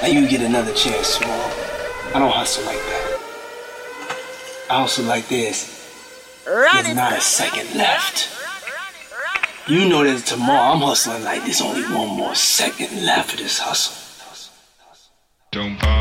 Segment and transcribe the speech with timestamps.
[0.00, 1.50] Now you get another chance, small.
[2.14, 3.20] I don't hustle like that.
[4.70, 5.74] I hustle like this.
[6.44, 8.28] There's not a second left.
[9.66, 13.58] You know that tomorrow I'm hustling like there's only one more second left of this
[13.58, 13.96] hustle.
[15.50, 15.97] Don't bother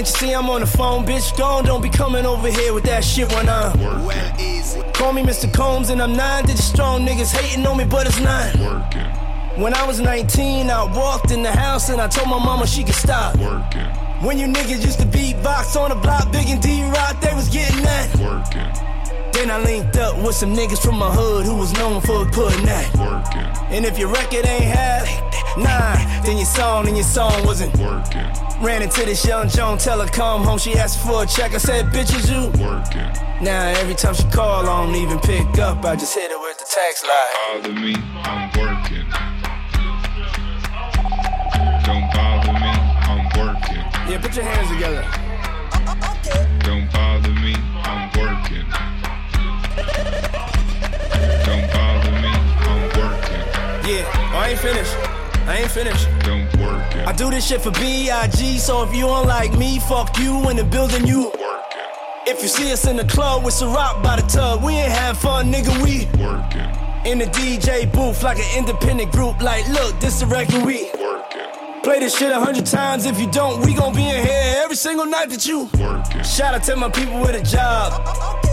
[0.00, 1.36] Can't you see I'm on the phone, bitch?
[1.36, 4.92] Gone, don't be coming over here with that shit when I'm Working.
[4.94, 5.52] Call me Mr.
[5.52, 7.06] Combs and I'm nine digit strong.
[7.06, 8.58] Niggas hating on me, but it's nine.
[8.60, 9.62] Working.
[9.62, 12.82] When I was 19, I walked in the house and I told my mama she
[12.82, 13.36] could stop.
[13.36, 13.84] Working.
[14.24, 17.50] When you niggas used to beatbox on the block, Big and D Rock, they was
[17.50, 18.08] getting that.
[18.16, 18.72] Working.
[19.34, 22.64] Then I linked up with some niggas from my hood who was known for putting
[22.64, 22.88] that.
[22.96, 23.76] Working.
[23.76, 27.76] And if your record ain't half, nah, then your song and your song wasn't.
[27.78, 28.26] Working.
[28.60, 31.54] Ran into this young Joan, tell her come home, she asked for a check.
[31.54, 32.50] I said, bitches, you.
[32.62, 33.10] Working.
[33.42, 35.84] Now every time she call, I don't even pick up.
[35.84, 37.62] I just hit her with the text line.
[37.62, 39.06] Don't bother me, I'm working.
[41.84, 42.72] Don't bother me,
[43.08, 43.84] I'm working.
[44.10, 45.04] Yeah, put your hands together.
[46.64, 48.66] Don't bother me, I'm working.
[51.46, 52.32] Don't bother me,
[52.68, 53.44] I'm working.
[53.88, 55.19] Yeah, I ain't finished.
[55.50, 56.06] I ain't finished.
[56.20, 58.58] Don't work I do this shit for B.I.G.
[58.58, 61.24] So if you don't like me, fuck you in the building, you.
[61.24, 61.34] Work
[61.74, 62.28] it.
[62.30, 65.18] If you see us in the club with Ciroc by the tub, we ain't have
[65.18, 65.72] fun, nigga.
[65.82, 67.06] We Work it.
[67.10, 69.42] in the DJ booth like an independent group.
[69.42, 71.82] Like, look, this the record we Work it.
[71.82, 73.04] play this shit a hundred times.
[73.04, 75.64] If you don't, we gon' be in here every single night that you.
[75.80, 76.24] Work it.
[76.24, 78.00] Shout out to my people with a job.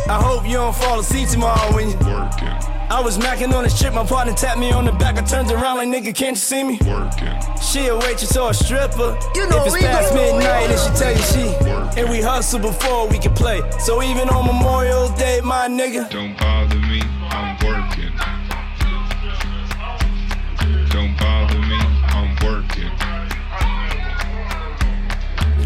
[0.09, 1.97] I hope you don't fall asleep tomorrow when you.
[1.97, 2.76] Work it.
[2.89, 5.17] I was macking on this shit, my partner tapped me on the back.
[5.17, 6.79] I turned around like, nigga, can't you see me?
[6.87, 7.27] Working.
[7.27, 7.59] it.
[7.61, 9.17] She a waitress or a stripper.
[9.35, 10.15] You know if it's we past go.
[10.15, 11.99] midnight and she tell you she.
[11.99, 13.61] And we hustle before we can play.
[13.79, 16.09] So even on Memorial Day, my nigga.
[16.09, 18.13] Don't bother me, I'm working.
[20.89, 21.79] Don't bother me,
[22.15, 22.91] I'm working.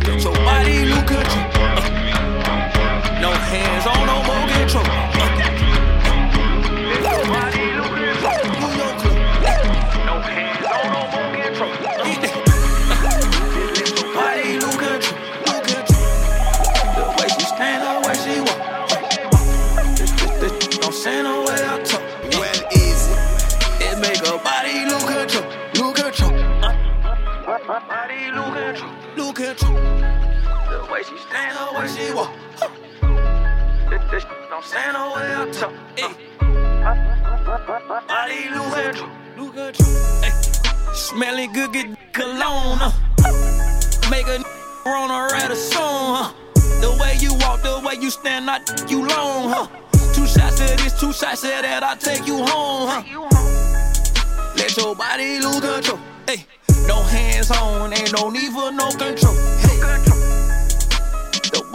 [0.02, 1.26] Don't Your bother me, look good.
[1.28, 2.12] Don't bother me,
[2.50, 3.22] I'm working.
[3.22, 4.31] No hands on, no
[30.91, 32.31] The way she stand, the way she walk.
[33.90, 35.72] This, this, don't say no way I talk.
[38.09, 38.97] Body look good,
[39.38, 39.75] look good.
[40.22, 40.31] Ay.
[40.94, 42.81] Smelling good, get cologne.
[42.81, 42.91] Uh.
[44.09, 44.44] Make a
[44.85, 46.34] on a red a song, huh?
[46.81, 48.59] The way you walk, the way you stand, I
[48.90, 49.68] you long, huh?
[50.13, 54.53] Two shots of this, two shots of that, I take you home, huh?
[54.58, 56.00] Let your body lose control.
[56.28, 56.46] Hey,
[56.85, 59.61] no hands on, ain't no need for no control.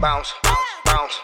[0.00, 0.34] bounce,
[0.84, 1.20] bounce.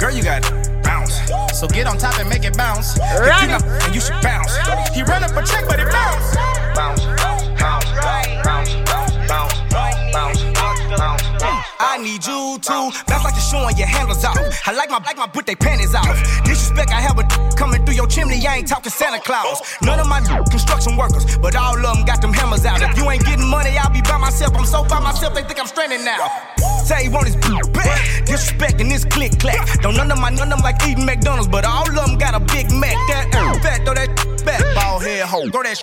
[0.00, 0.42] Girl, you got
[0.82, 1.14] bounce.
[1.58, 2.96] So get on top and make it bounce.
[2.96, 4.56] If you and you should bounce.
[4.94, 6.36] He run up a check, but it bounce.
[6.74, 7.84] Bounce, bounce, bounce,
[8.44, 8.74] bounce,
[9.28, 10.42] bounce, bounce, bounce,
[10.98, 11.22] bounce.
[11.78, 14.36] I need you to bounce like you're showing your handles off.
[14.66, 16.16] I like my like my put they panties off.
[16.44, 17.24] Disrespect, I have a
[17.56, 18.46] coming your chimney.
[18.46, 19.62] I ain't talking Santa Claus.
[19.82, 20.20] None of my
[20.50, 22.82] construction workers, but all of them got them hammers out.
[22.82, 24.54] If you ain't getting money, I'll be by myself.
[24.54, 26.28] I'm so by myself, they think I'm stranded now.
[26.84, 27.98] Say he want his back.
[28.28, 29.80] Disrespecting this click clack.
[29.80, 32.34] Don't none of my none of them like eating McDonald's, but all of them got
[32.34, 32.94] a Big Mac.
[33.08, 34.10] That uh, fat, throw that
[34.44, 34.62] back.
[34.74, 35.82] Ball head hoe, throw that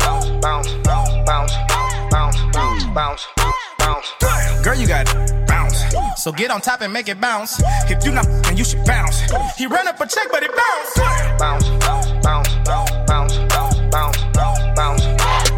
[2.93, 5.05] bounce, bounce, bounce, bounce, you got
[5.47, 5.83] bounce.
[6.17, 7.61] So get on top and make it bounce.
[7.89, 9.21] If you not, then you should bounce.
[9.57, 11.39] He ran up a check, but it bounced.
[11.39, 15.01] Bounce, bounce, bounce, bounce, bounce, bounce, bounce, bounce,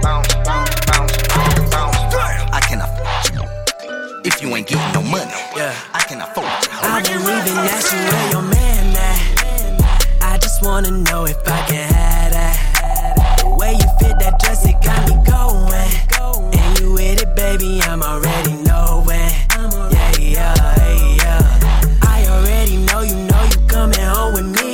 [0.01, 1.97] bounce, bounce, bounce, bounce, bounce.
[2.53, 2.89] I cannot
[4.25, 5.31] if you ain't getting no money.
[5.56, 6.69] Yeah, I can afford you.
[6.71, 10.24] I believe in that you where your man at.
[10.24, 13.39] I just wanna know if I can have that.
[13.39, 16.12] The way you fit that dress, it got me going.
[17.43, 19.31] Baby, I'm already knowing.
[19.91, 20.55] Yeah, yeah,
[21.21, 21.99] yeah.
[22.01, 24.72] I already know you know you coming home with me.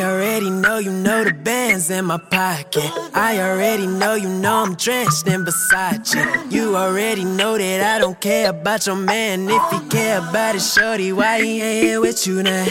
[0.00, 2.88] I already know you know the bands in my pocket.
[3.14, 6.14] I already know you know I'm drenched in Versace.
[6.52, 9.48] You You already know that I don't care about your man.
[9.48, 12.64] If he care about his shorty, why he ain't here with you now?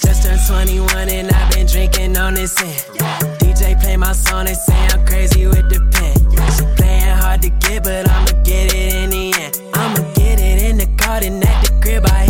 [0.00, 2.78] Just turned 21 and I've been drinking on this end.
[3.40, 6.14] DJ play my song, they say I'm crazy with the pen.
[6.56, 9.60] She playing hard to get, but I'ma get it in the end.
[9.74, 12.21] I'ma get it in the car, then at the crib I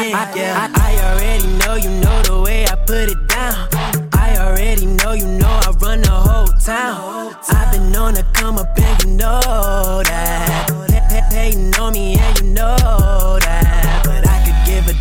[0.00, 0.36] again.
[0.36, 3.68] yeah, I, I already know you know the way I put it down.
[4.12, 7.34] I already know you know I run the whole town.
[7.50, 10.70] I've been on the come up and you know that.
[11.30, 14.02] Hating on me and you know that.
[14.04, 14.94] But I could give a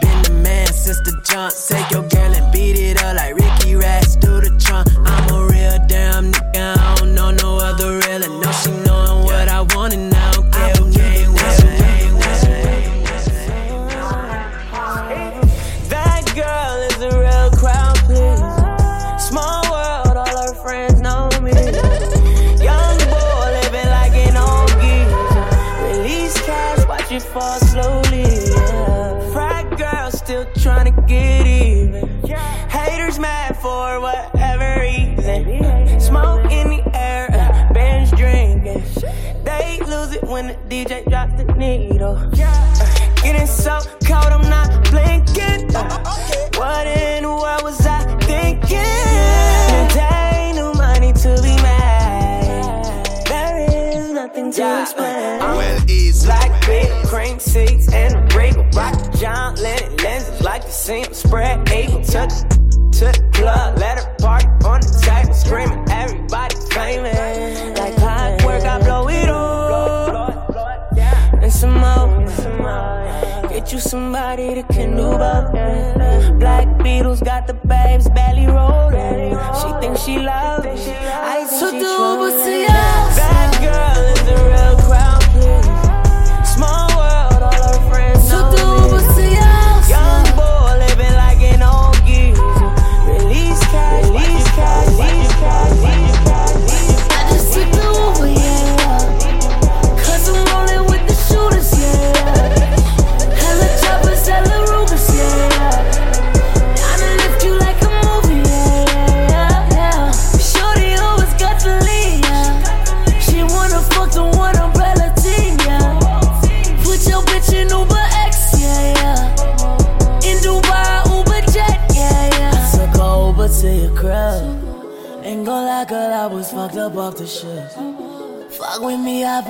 [0.00, 1.54] been the man since the jump.
[1.54, 4.88] Take your girl and beat it up like Ricky Rats through the trunk.
[5.06, 6.76] I'm a real damn nigga.
[6.76, 8.22] I don't know no other real.
[8.24, 8.70] And know she
[40.86, 42.16] DJ drops the needle.
[42.16, 42.30] Uh,
[43.20, 45.74] Getting so cold, I'm not blinking.
[45.74, 45.98] Uh,
[46.56, 48.78] What in the world was I thinking?
[49.98, 53.02] Ain't no money to be made.
[53.26, 55.40] There is nothing to explain.
[55.40, 56.24] Well, easy.
[56.26, 61.68] Black big cream seats and a Regal rock John Lennon lenses like the same spread
[61.68, 62.55] able to
[77.66, 78.05] babes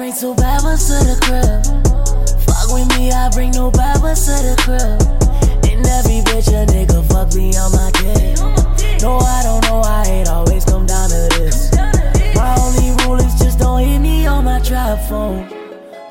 [0.06, 1.66] bring two ones to the crib.
[2.46, 5.02] Fuck with me, I bring no ones to the crib.
[5.66, 9.02] And every bitch a nigga fuck me on my dick.
[9.02, 11.72] No, I don't know, I ain't always come down to this.
[12.36, 15.48] My only rule is just don't hit me on my trap phone.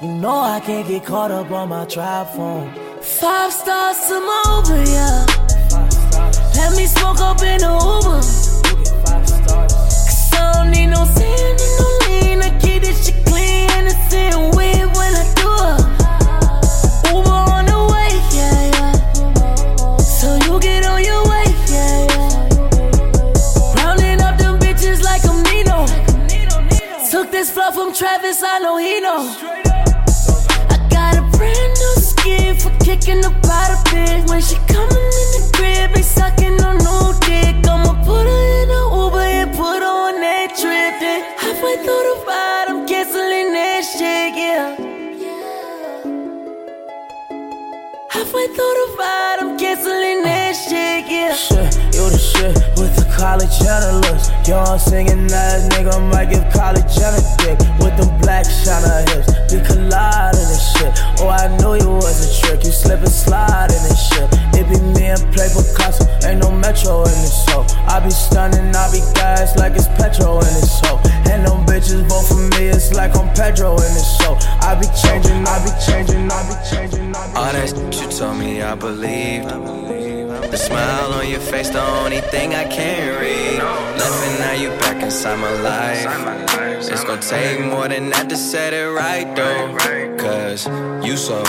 [0.02, 2.74] You know I can't get caught up on my trap phone.
[3.02, 5.26] Five stars my Uber, yeah.
[6.56, 8.20] Let me smoke up in the Uber.
[9.08, 11.95] Cause I don't need no sand and no
[27.96, 29.24] Travis, I know he know.
[30.70, 34.28] I got a brand new skin for kicking the bottle bitch.
[34.28, 37.56] When she coming in the crib, be sucking on no dick.
[37.64, 41.00] I'ma put her in a Uber and put her on that trip.
[41.00, 44.76] Then halfway through the ride, I'm canceling that shit, yeah.
[48.12, 51.34] Halfway through the ride, I'm canceling that shit, yeah.
[51.34, 53.56] Shit, you the shit with the college
[54.48, 57.10] Young singing ass nigga might give college a
[57.42, 59.34] dick with them black shiner hips.
[59.50, 60.94] We collide in this shit.
[61.18, 62.64] Oh, I knew you was a trick.
[62.64, 64.30] You slip and slide in this shit.
[64.54, 66.06] It be me and play Picasso.
[66.30, 67.66] Ain't no metro in this show.
[67.90, 71.02] I be stunning, I be gas like it's petrol in this show.
[71.26, 74.38] And them bitches vote for me, it's like I'm Pedro in this show.
[74.62, 78.38] I be changing, I be changing, I be changing, I be All that you told
[78.38, 80.05] me, I believed.
[80.52, 83.58] The smile on your face, the only thing I can't read.
[83.98, 86.06] Nothing, now you back inside my life.
[86.92, 89.76] It's gonna take more than that to set it right, though.
[90.18, 90.68] Cause
[91.06, 91.44] you so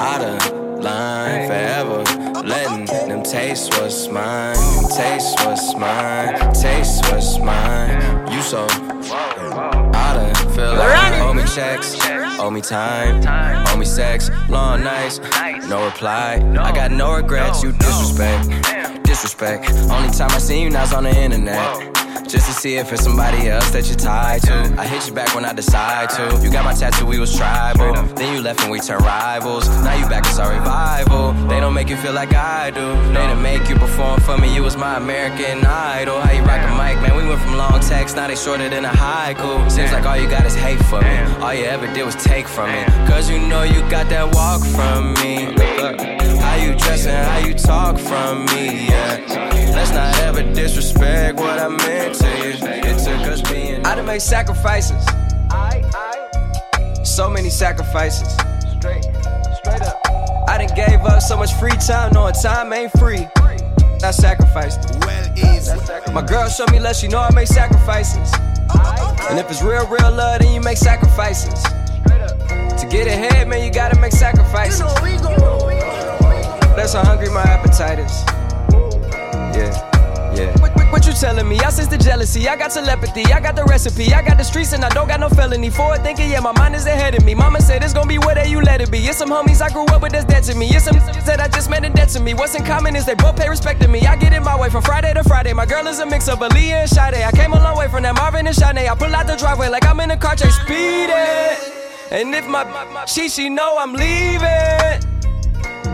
[0.00, 2.02] out of line forever.
[2.42, 4.56] Letting them taste what's mine.
[4.94, 6.52] Taste what's mine.
[6.52, 8.30] Taste what's mine.
[8.32, 8.66] You so
[9.94, 11.94] out of feel like me checks,
[12.38, 13.22] owe me time,
[13.68, 15.18] owe me sex, long nights,
[15.68, 16.34] no reply.
[16.58, 19.70] I got no regrets, you disrespect, disrespect.
[19.90, 22.03] Only time I seen you now's on the internet.
[22.34, 24.74] Just to see if it's somebody else that you're tied to.
[24.76, 26.40] I hit you back when I decide to.
[26.42, 27.94] You got my tattoo, we was tribal.
[28.16, 29.68] Then you left and we turned rivals.
[29.84, 31.32] Now you back, it's our revival.
[31.46, 32.90] They don't make you feel like I do.
[33.14, 34.52] They didn't make you perform for me.
[34.52, 36.20] You was my American idol.
[36.20, 37.16] How you rock the mic, man?
[37.16, 39.70] We went from long text, now they shorter than a high haiku.
[39.70, 41.16] Seems like all you got is hate for me.
[41.40, 42.82] All you ever did was take from me.
[43.06, 45.54] Cause you know you got that walk from me.
[45.80, 46.00] Look,
[46.40, 49.63] how you dress and how you talk from me, yeah.
[49.74, 52.54] Let's not ever disrespect what I meant to you.
[52.62, 53.84] It took us being.
[53.84, 55.04] I done made sacrifices.
[57.02, 58.32] So many sacrifices.
[58.76, 59.04] Straight,
[59.56, 60.00] straight up.
[60.48, 63.26] I done gave up so much free time, knowing time ain't free.
[64.02, 65.04] I sacrificed it.
[65.04, 65.72] Well, easy.
[66.12, 68.32] My girl showed me love, she know I make sacrifices.
[69.28, 71.62] And if it's real, real love, then you make sacrifices.
[72.04, 74.80] To get ahead, man, you gotta make sacrifices.
[76.76, 78.43] That's how hungry my appetite is.
[79.54, 80.50] Yeah, yeah.
[80.90, 81.58] What, you telling me?
[81.60, 82.48] I sense the jealousy.
[82.48, 83.24] I got telepathy.
[83.32, 84.12] I got the recipe.
[84.12, 85.70] I got the streets and I don't got no felony.
[85.70, 87.34] Forward thinking, yeah, my mind is ahead of me.
[87.34, 88.98] Mama said it's gonna be where you let it be.
[88.98, 90.66] It's some homies I grew up with that's dead to me.
[90.70, 90.94] It's some
[91.26, 92.34] that I just met and dead to me.
[92.34, 94.00] What's in common is they both pay respect to me.
[94.06, 95.52] I get in my way from Friday to Friday.
[95.52, 97.22] My girl is a mix of Aaliyah and Sade.
[97.22, 98.88] I came a long way from that Marvin and Shanae.
[98.88, 101.10] I pull out the driveway like I'm in a car chase speeding.
[102.10, 105.13] And if my she she know I'm leaving.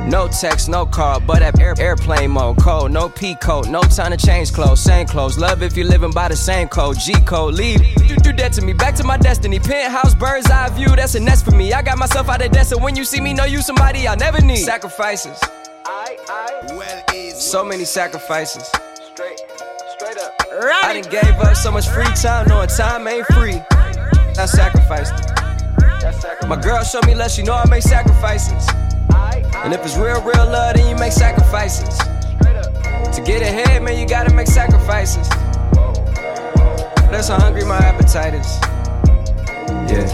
[0.06, 2.58] No text, no call, but at air, airplane mode.
[2.58, 5.38] Code, no P code, no time to change clothes, same clothes.
[5.38, 6.98] Love if you're living by the same code.
[6.98, 7.80] G code, leave.
[8.08, 9.60] You do that to me, back to my destiny.
[9.60, 11.72] Penthouse, bird's eye view, that's a nest for me.
[11.72, 14.16] I got myself out of debt, so when you see me, know you somebody I
[14.16, 14.56] never need.
[14.56, 15.38] Sacrifices,
[15.86, 17.38] Well, easy.
[17.38, 18.64] so many sacrifices.
[19.12, 19.38] Straight,
[19.96, 20.34] straight up.
[20.82, 23.60] I done gave up so much free time, knowing time ain't free.
[24.38, 26.46] I sacrificed it.
[26.48, 28.66] My girl showed me love, she know I make sacrifices.
[29.56, 31.98] And if it's real, real love, then you make sacrifices.
[31.98, 35.28] To get ahead, man, you gotta make sacrifices.
[37.10, 38.58] That's how hungry my appetite is.
[39.90, 40.06] Yeah,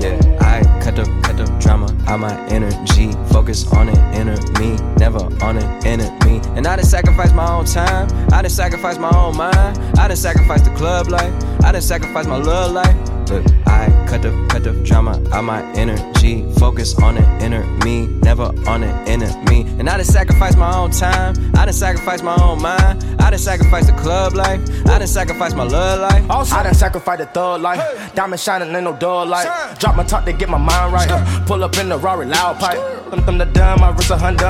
[0.00, 0.38] yeah.
[0.40, 3.12] I cut the cut the drama out my energy.
[3.32, 6.40] Focus on an inner me, never on an enemy.
[6.56, 8.08] And I done sacrifice my own time.
[8.32, 9.78] I done sacrifice my own mind.
[9.98, 11.32] I done sacrifice the club life.
[11.64, 12.96] I done sacrifice my love life.
[13.30, 16.50] Look, I cut the cut the drama out my energy.
[16.54, 19.62] Focus on an inner me, never on an enemy.
[19.78, 21.36] And I done sacrifice my own time.
[21.56, 23.04] I done sacrifice my own mind.
[23.20, 24.60] I done sacrifice the club life.
[24.88, 26.28] I done sacrifice my love life.
[26.28, 28.14] Also, I done sacrificed the thug life.
[28.16, 29.46] Diamond shining, ain't no dull light.
[29.78, 31.46] Drop my top to get my mind right.
[31.46, 32.78] Pull up in the Rari loud pipe.
[33.10, 34.40] Them, them the dime, my wrist a hundred.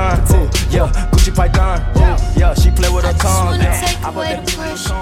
[0.71, 1.81] Yeah, Gucci Python.
[2.37, 3.47] Yeah, she play with her I just tongue.
[3.47, 4.95] wanna take away the pressure.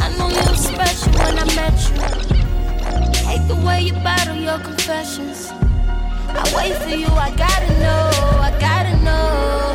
[0.00, 3.26] I knew you were special when I met you.
[3.26, 5.50] Hate the way you battle your confessions.
[5.50, 9.74] I wait for you, I gotta know, I gotta know.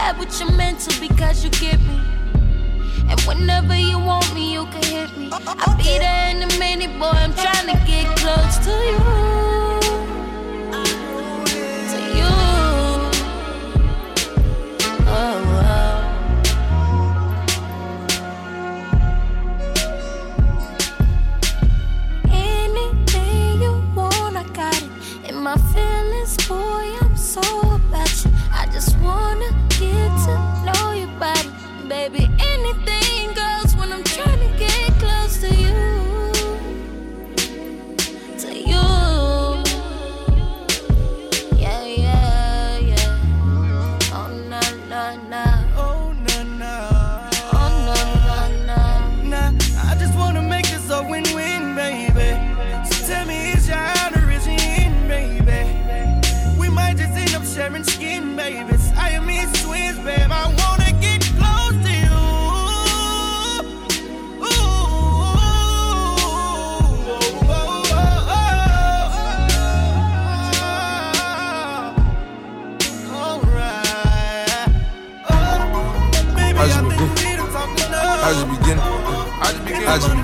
[0.00, 1.98] Bad with your mental because you get me.
[3.10, 5.28] And whenever you want me, you can hit me.
[5.32, 7.16] I'll be there in a minute, boy.
[7.24, 9.49] I'm trying to get close to you.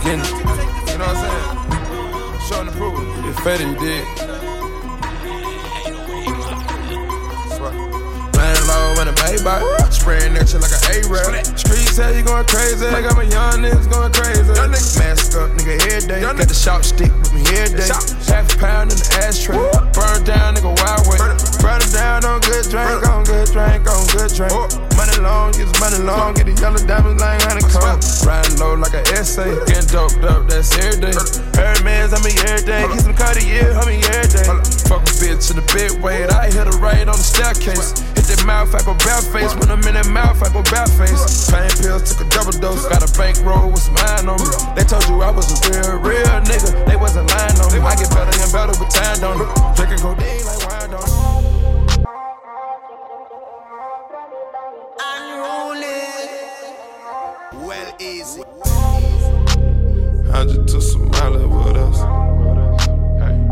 [0.06, 0.30] It.
[0.90, 1.46] You know what I'm saying?
[2.48, 2.94] Showing the proof.
[3.42, 4.04] Fair that you did.
[8.36, 11.44] Laying low in a Maybach, spraying that shit like an A-rap.
[11.58, 14.52] Streets say you going crazy, I got my young niggas going crazy.
[14.98, 16.20] Mask up, nigga, every day.
[16.20, 17.88] Got the sharp stick with me every day.
[18.30, 19.58] Half a pound in the ashtray.
[19.90, 21.18] Burn down, nigga, wild way.
[21.58, 24.85] Burn it down on good drink, on good drink, on good drink.
[25.16, 27.96] Money long, get money long, get the yellow diamonds like honeycomb.
[28.28, 31.16] Riding low like an essay, getting doped up, that's every day.
[31.56, 34.44] Every man's on me every day, keep some Cartier, I mean every day.
[34.84, 37.96] Fuck a bitch in the bed, wait, I hit her right on the staircase.
[38.12, 39.56] Hit that mouth, I go bad face.
[39.56, 41.48] When I'm in that mouth, I go bad face.
[41.48, 42.84] Pain pills, took a double dose.
[42.84, 44.52] Got a bankroll with some iron on me.
[44.76, 46.76] They told you I was a real, real nigga.
[46.84, 47.80] They wasn't lying on me.
[47.80, 49.48] I get better and better with time, don't it?
[49.80, 50.75] Drinking codeine like wine,
[58.00, 58.42] easy.
[60.66, 62.00] Took some Miley with us.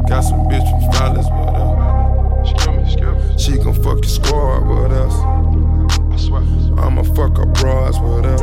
[0.08, 1.54] Got some bitch from Flawless with
[3.36, 3.40] us.
[3.40, 5.14] She gon' fuck your squad with us.
[6.78, 8.42] I'ma fuck her bras with us.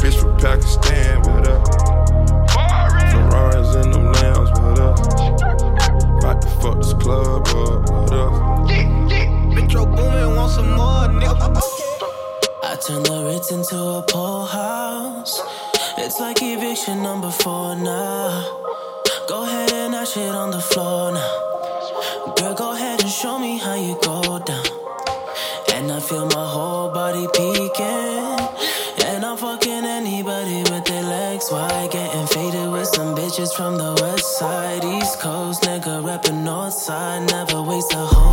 [0.00, 1.68] Bitch from Pakistan with us.
[3.12, 5.00] Ferraris in them lambs with us.
[6.18, 8.34] About to fuck this club up with us.
[9.54, 10.79] Metro Boomin want some more,
[13.50, 15.40] into a poor house.
[15.98, 18.44] It's like eviction number four now.
[19.28, 22.34] Go ahead and I shit on the floor now.
[22.36, 24.66] Girl, go ahead and show me how you go down.
[25.74, 28.38] And I feel my whole body peeking.
[29.06, 31.90] And I'm fucking anybody with their legs wide.
[31.90, 35.62] Getting faded with some bitches from the west side, east coast.
[35.62, 37.28] Nigga rapping north side.
[37.30, 38.29] Never waste a host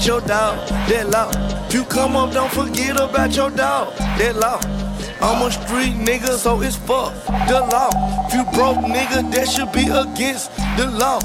[0.00, 0.56] with your dog.
[0.88, 1.30] That law.
[1.66, 3.94] If you come up, don't forget about your dog.
[4.16, 4.58] That law.
[5.20, 7.12] I'm a street nigga, so it's fuck
[7.48, 7.90] the law.
[8.26, 11.20] If you broke nigga, that should be against the law.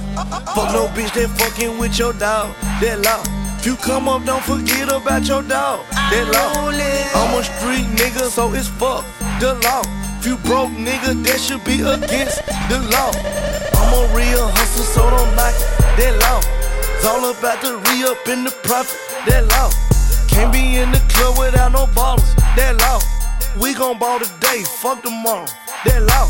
[0.55, 2.53] Fuck no bitch that fucking with your dog.
[2.81, 3.23] That law.
[3.59, 5.79] If you come up, don't forget about your dog.
[6.11, 6.51] That law.
[7.15, 9.05] I'm a street nigga, so it's fuck
[9.39, 9.83] the law.
[10.19, 13.11] If you broke nigga, that should be against the law.
[13.79, 15.55] I'm a real hustler, so don't knock.
[15.95, 16.54] That law.
[17.07, 18.97] All about the re up in the profit.
[19.29, 19.69] That law.
[20.27, 22.33] Can't be in the club without no ballers.
[22.57, 22.99] That law.
[23.61, 25.45] We gon' ball today, fuck tomorrow.
[25.85, 26.25] That law.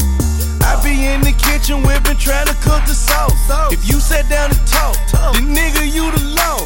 [0.68, 3.34] I be in the kitchen whipping, trying to cook the sauce.
[3.72, 5.00] If you sat down and talk,
[5.32, 6.60] the nigga you the law.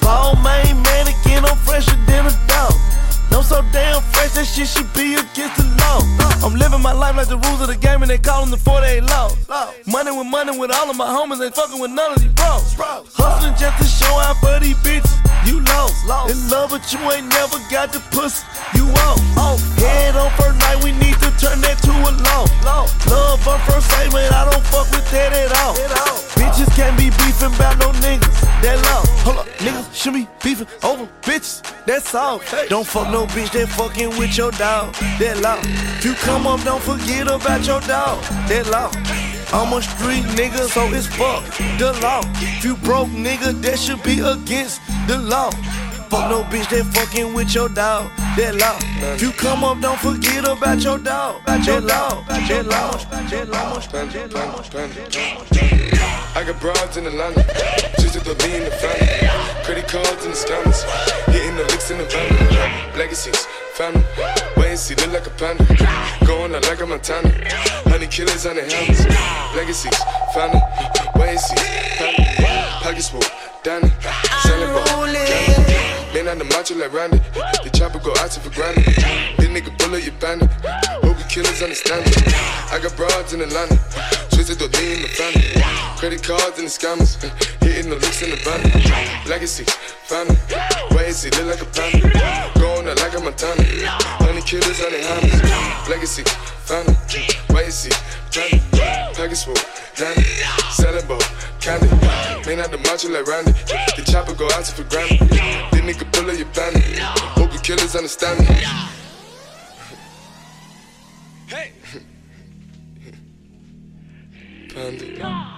[0.00, 2.72] Ball main mannequin, I'm fresher than a dog.
[3.30, 6.00] I'm so damn fresh, that shit should be against the law.
[6.44, 8.78] I'm living my life like the rules of the game, and they callin' the four
[8.78, 9.36] 48 laws.
[9.86, 12.74] Money with money with all of my homies, ain't fucking with none of these bros.
[13.18, 15.18] Hustling just to show out for these bitches.
[15.46, 15.94] You lost,
[16.30, 18.44] in love, but you ain't never got the pussy.
[18.74, 19.18] You won't.
[19.78, 22.44] Head on first night, we need to turn that to a law.
[23.08, 25.74] Love on first sight, man, I don't fuck with that at all.
[26.38, 28.38] Bitches can't be beefing about no niggas.
[28.62, 29.02] That law.
[29.24, 31.62] Hold up, niggas should be beefing over bitches.
[31.86, 32.40] That's all.
[32.68, 34.94] Don't fuck no bitch that fucking with your dog.
[35.18, 35.58] That law.
[35.98, 38.22] If you come up, don't forget about your dog.
[38.48, 38.90] That law.
[39.50, 41.42] I'm a street nigga, so it's fuck
[41.78, 42.20] the law.
[42.36, 45.50] If you broke nigga, that should be against the law.
[46.08, 48.10] Fuck no bitch that fucking with your dog.
[48.36, 48.78] That law.
[49.14, 51.44] If you come up, don't forget about your dog.
[51.44, 52.24] That law.
[52.24, 52.96] That law.
[53.48, 53.78] Law.
[54.08, 54.64] That law.
[56.34, 57.42] I got broads in Atlanta,
[57.98, 59.28] just to be in the family.
[59.64, 60.84] Credit cards in the scammers,
[61.26, 62.96] hitting the licks in the van.
[62.96, 64.04] Legacies, family,
[64.56, 65.64] wait and see, look like a panda.
[66.24, 67.28] Going out like a Montana,
[67.90, 69.04] honey killers on the helmets.
[69.56, 69.98] Legacies,
[70.32, 70.60] family,
[71.16, 71.56] wait and see,
[71.98, 72.24] family.
[72.82, 73.22] Pockets full,
[73.64, 73.90] Danny,
[74.42, 75.06] selling ball,
[76.18, 77.18] Man on the macho like Randy,
[77.62, 78.82] the chopper go out for granted.
[79.38, 80.50] This nigga bullet, you bandit.
[80.98, 82.18] Hope killers understand it.
[82.74, 83.78] I got broads in Atlanta,
[84.34, 85.46] twisted the lean in the family.
[85.94, 87.22] Credit cards and the scammers,
[87.62, 88.58] hitting the licks in the van.
[89.30, 89.62] Legacy,
[90.10, 90.34] family,
[90.90, 92.10] wait and see, look like a panda.
[92.58, 93.62] Going up like a Montana.
[94.18, 95.86] Honey killers, on honey hunters.
[95.86, 97.36] Legacy, it.
[97.54, 97.94] Wait and see,
[98.34, 98.58] Johnny.
[99.14, 99.54] Package full,
[99.98, 101.88] Selling boat, candy.
[102.44, 103.50] Clean out the macho like Randy.
[103.96, 105.18] The chopper go out for granted.
[105.28, 107.00] This nigga pull up your bandit.
[107.00, 108.54] Hope the killers understand me.
[111.48, 111.72] Hey.
[114.72, 115.50] Panda.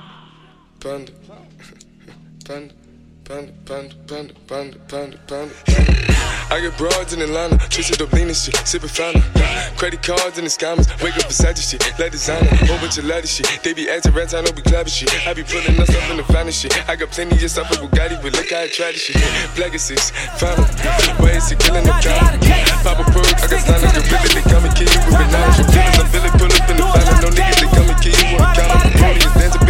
[0.80, 1.12] Panda.
[2.46, 2.79] Panda.
[3.30, 5.54] Panda, panda, panda, panda, panda, panda.
[6.50, 7.62] I get broads in Atlanta,
[8.10, 9.22] lean and shit, sippin' fountain.
[9.78, 13.30] Credit cards and the scammers, wake up beside shit, like designer, whole bunch of ladder
[13.30, 13.46] shit.
[13.62, 15.14] They be acting rats, I know we clapping shit.
[15.28, 16.74] I be pulling us up in the finest shit.
[16.90, 19.14] I got plenty of stuff with Bugatti, but look how I try this shit.
[19.54, 20.66] Black is six, fountain,
[21.22, 22.34] where is it killing the counter?
[22.82, 25.14] Pop a perk, I got signed like a gorilla, they come and kill you with
[25.14, 25.54] bananas.
[25.70, 28.42] Feelings, I'm feeling, pull up in the finest, no niggas, they come and kill you
[28.42, 28.90] on the counter.
[29.22, 29.69] Is dancing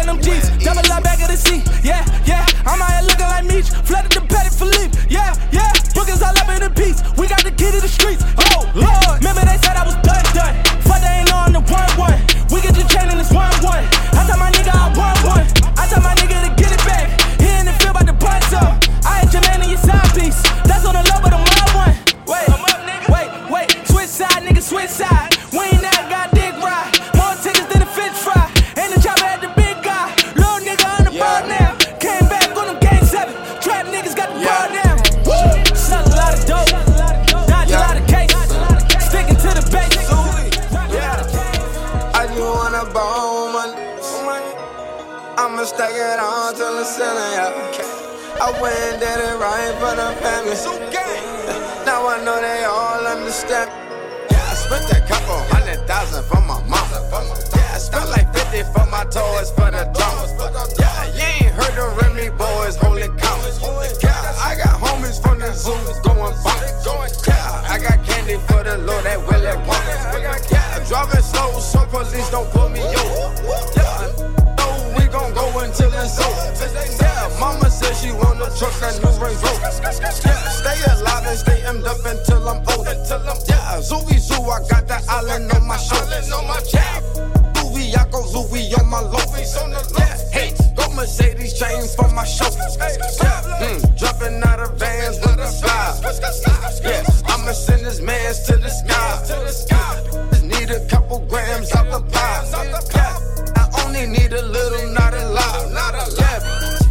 [0.00, 0.48] in them Jeeps.
[0.64, 1.64] Double up back of the seat.
[1.82, 2.46] Yeah, yeah.
[2.66, 3.68] I'm out here looking like Meech.
[3.86, 4.94] Flooded the Petty Philippe.
[5.08, 5.72] Yeah, yeah.
[5.94, 7.02] Bookings all up in the piece.
[7.16, 8.22] We got the key to the streets.
[8.38, 9.18] Oh, Lord.
[9.18, 9.96] Remember they said I was
[45.68, 48.40] stack it on till the ceiling, yeah.
[48.40, 50.56] I went and did it right for the family.
[51.84, 53.70] Now I know they all understand.
[54.30, 56.98] Yeah, I spent a couple hundred thousand for my mama.
[57.56, 60.24] Yeah, I spent like 50 for my toys for the drama.
[60.78, 63.60] Yeah, you ain't heard the Remy boys holding commas.
[64.02, 65.72] Yeah, I got homies from the zoo
[66.04, 67.26] going bonkers.
[67.26, 69.84] Yeah, I got candy for the Lord that will it want.
[70.52, 73.32] Yeah, driving slow so police don't pull me over.
[73.76, 73.88] Yeah,
[75.08, 77.02] gon' go until it's over.
[77.02, 79.60] Yeah, mama said she wanna truck that new Range Rover.
[80.24, 82.94] Yeah, stay alive and stay emmed up until I'm older.
[83.48, 86.20] Yeah, Zooey Zoo, I got that island on my shoulder.
[86.72, 87.00] Yeah,
[87.56, 89.18] Louis, I go Louis on my low.
[89.98, 92.50] Yeah, hey, go Mercedes chains for my show.
[92.78, 96.00] Yeah, mm, jumping out of vans with the fly.
[96.84, 99.24] Yeah, I'ma send this mans to the sky.
[100.30, 102.28] Just need a couple grams out the pie.
[103.88, 105.64] Only need a little, not a lot.
[106.18, 106.38] Yeah,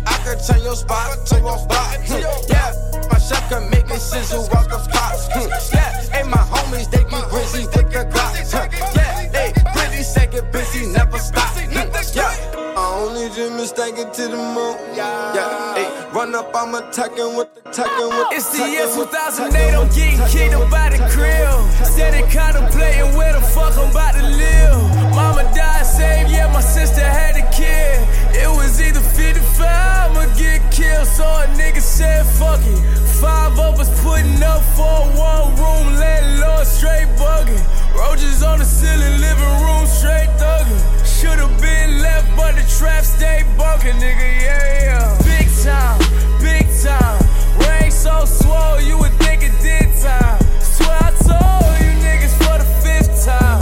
[0.06, 1.98] I could turn your spot to a spot.
[2.10, 5.28] Hmm, Yeah, my chef can make it sizzle off the spots.
[5.32, 8.52] Hmm, Yeah, and my homies, they get busy with the glocks.
[8.52, 11.54] Huh, Yeah, they really say get busy, never stop.
[11.56, 12.34] Hmm, Yeah.
[12.78, 14.78] I only just mistake it to the moon.
[14.96, 19.74] Yeah, hey, run up, I'm attacking with the attacking with the It's the year 2008,
[19.74, 21.54] I'm getting kicked up by the crib.
[21.86, 24.78] Steady contemplating where the fuck I'm about to live.
[25.16, 27.98] Mama died same year my sister had a kid.
[28.38, 32.80] It was either 55 or get killed, so a nigga said fuck it.
[33.22, 37.64] Five of us putting up for one room landlord straight bugging.
[37.98, 40.82] Roaches on the ceiling, living room straight thugging.
[41.18, 45.18] Should've been left, but the trap stayed bunking, nigga, yeah, yeah.
[45.26, 45.98] Big time,
[46.48, 47.18] big time.
[47.66, 50.38] Rain so swole, you would think it did time.
[50.62, 53.57] Swear I told you niggas for the fifth time.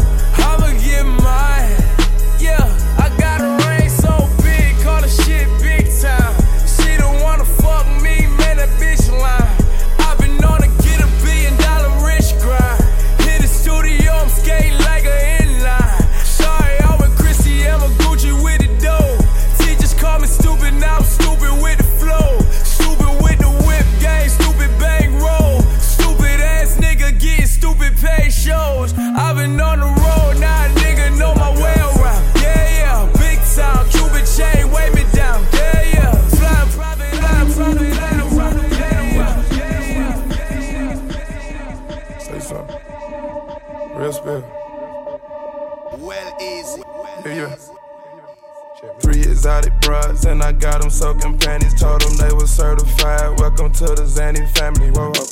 [49.86, 51.80] Bras, and I got them soaking panties.
[51.80, 53.40] Told them they were certified.
[53.40, 54.90] Welcome to the Zanny family.
[54.92, 55.26] Whoa, whoa.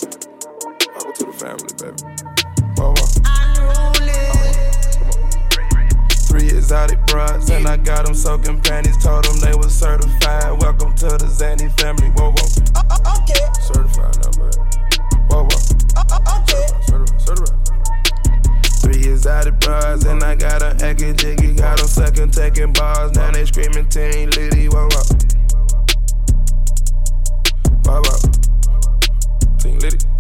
[0.94, 1.98] Welcome to the family, baby.
[2.78, 3.08] Whoa, whoa.
[6.30, 8.98] Three exotic broads, and I got them soaking panties.
[9.04, 10.62] Told them they was certified.
[10.62, 12.10] Welcome to the Zanny family.
[12.12, 12.48] Whoa, whoa.
[12.76, 14.73] Oh, oh, okay, Certified number.
[19.24, 21.54] Exotic bras, and I got a acting jiggy.
[21.54, 23.14] Got them second taking bars.
[23.14, 24.68] Now they screaming Team Liddy.
[24.68, 25.02] Whoa, whoa.
[27.86, 29.58] Whoa, whoa.
[29.60, 30.13] Team Liddy.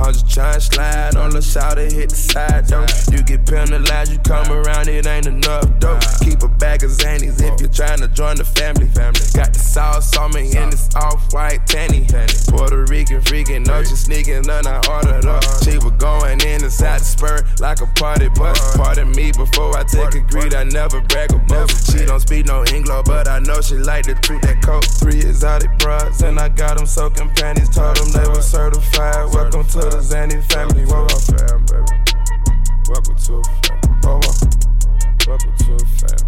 [0.00, 2.86] I'm just tryna slide on the side and hit the side though.
[3.12, 5.98] You get penalized, you come around, it ain't enough though.
[6.24, 8.86] Keep a bag of Xannies if you're tryna join the family.
[8.88, 12.06] Got the sauce on me and it's off white tanny.
[12.48, 15.44] Puerto Rican freaking, no, she sneaking, none I ordered up.
[15.62, 18.76] She was going in inside the spur like a party bus.
[18.76, 21.70] Pardon me before I take a greed, I never brag about.
[21.70, 24.84] She don't speak no English, but I know she like the truth that coat.
[24.84, 27.68] Three exotic bras, and I got them soaking panties.
[27.68, 29.32] Told them they were certified.
[29.34, 30.84] Welcome to the Zanny family.
[30.84, 31.94] Whoa, whoa, fam, baby.
[32.88, 33.78] Welcome to a fam.
[34.02, 34.34] Whoa, whoa.
[35.26, 36.22] Welcome to a fam.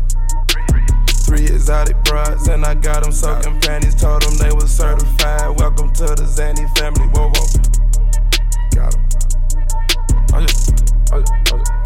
[1.24, 3.94] Three exotic bras, and I got them soaking panties.
[3.94, 5.58] Told them they was certified.
[5.58, 7.06] Welcome to the Zanny family.
[7.14, 7.46] Whoa, whoa.
[8.74, 9.02] Got 'em.
[10.34, 10.46] Oh, yeah.
[11.12, 11.52] Oh, yeah.
[11.52, 11.82] Oh, yeah.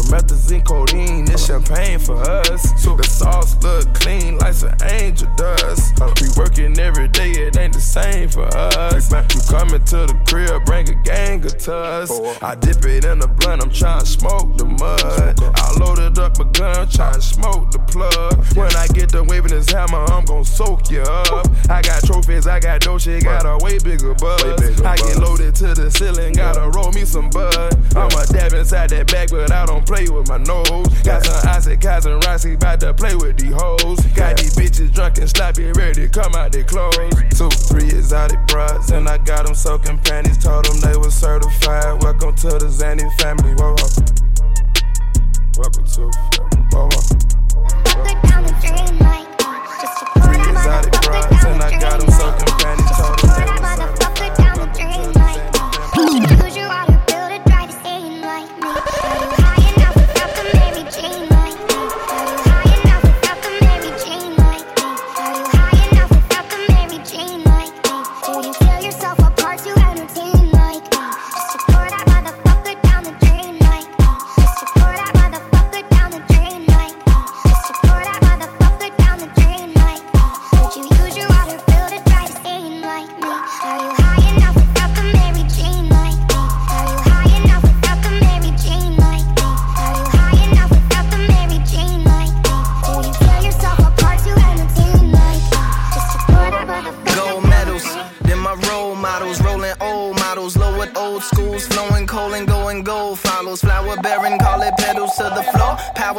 [0.00, 2.82] Promethazine, codeine, this champagne for us.
[2.82, 6.00] So the sauce look clean like some angel dust.
[6.20, 9.12] We working every day, it ain't the same for us.
[9.12, 12.10] You coming to the crib, bring a gang of tuss.
[12.42, 15.38] I dip it in the blunt, I'm trying to smoke the mud.
[15.54, 18.56] I loaded up a gun, trying to smoke the plug.
[18.56, 21.46] When I get done waving this hammer, I'm gon' soak you up.
[21.68, 24.80] I got trophies, I got dough, shit, got a way bigger buzz.
[24.80, 27.76] I get loaded to the ceiling, gotta roll me some bud.
[27.94, 30.86] I'ma dab inside that bag, but I don't play with my nose.
[31.02, 33.98] Got some Isaac, Kaz, and Rossi, bout to play with these hoes.
[34.14, 36.94] Got these bitches drunk and sloppy, ready to come out their clothes.
[37.36, 40.38] Two, three exotic bras, and I got them soaking panties.
[40.38, 42.00] Told them they was certified.
[42.04, 43.52] Welcome to the Zanny family.
[43.58, 43.88] Whoa, whoa.
[45.58, 46.62] Welcome to the family.
[46.70, 47.02] Whoa, whoa.
[50.22, 52.96] Three exotic bras, and I got them soaking panties.
[52.96, 53.19] Told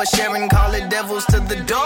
[0.06, 0.18] floor.
[0.18, 1.86] Power sharing, call it devils to the door.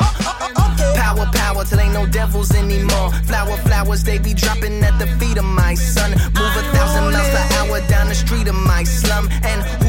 [0.95, 3.11] Power, power, till ain't no devils anymore.
[3.25, 6.11] Flower, flowers, they be dropping at the feet of my son.
[6.11, 9.27] Move a thousand miles per hour down the street of my slum.
[9.43, 9.84] And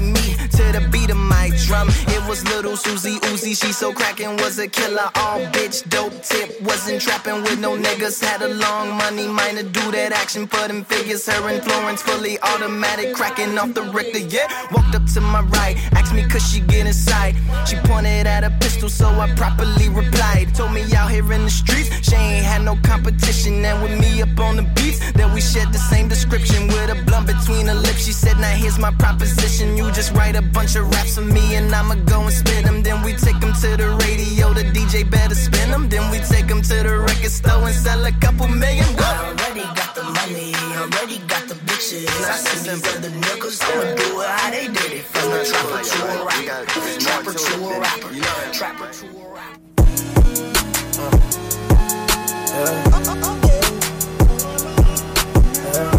[0.00, 1.88] meet to the beat of my drum?
[2.08, 5.10] It was little Susie Uzi, she so crackin' was a killer.
[5.16, 8.22] All bitch, dope tip, wasn't trapping with no niggas.
[8.22, 11.26] Had a long money, minor do that action for them figures.
[11.26, 14.18] Her and Florence fully automatic, cracking off the Richter.
[14.18, 17.34] Yeah, walked up to my right, asked me could she get inside.
[17.66, 20.54] She pointed at a pistol, so I properly replied.
[20.54, 23.64] Told me out here in the streets, she ain't had no competition.
[23.64, 27.02] And with me up on the beats, that we shared the same description with a
[27.04, 28.04] blunt between her lips.
[28.04, 29.76] She said, Now here's my proposition.
[29.76, 32.82] You just write a bunch of raps for me, and I'ma go and spit them.
[32.82, 35.88] Then we take them to the radio, the DJ better spin them.
[35.88, 38.86] Then we take them to the record store and sell a couple million.
[38.98, 42.06] I already got the money, already got the bitches.
[42.28, 45.04] I see for the niggas, I'ma do it how they did it.
[45.04, 46.66] From a trapper to a rapper,
[47.00, 48.10] trapper to a rapper,
[48.52, 49.62] trapper to a rapper.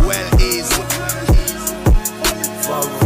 [0.08, 0.84] Well, easy.
[2.64, 3.03] You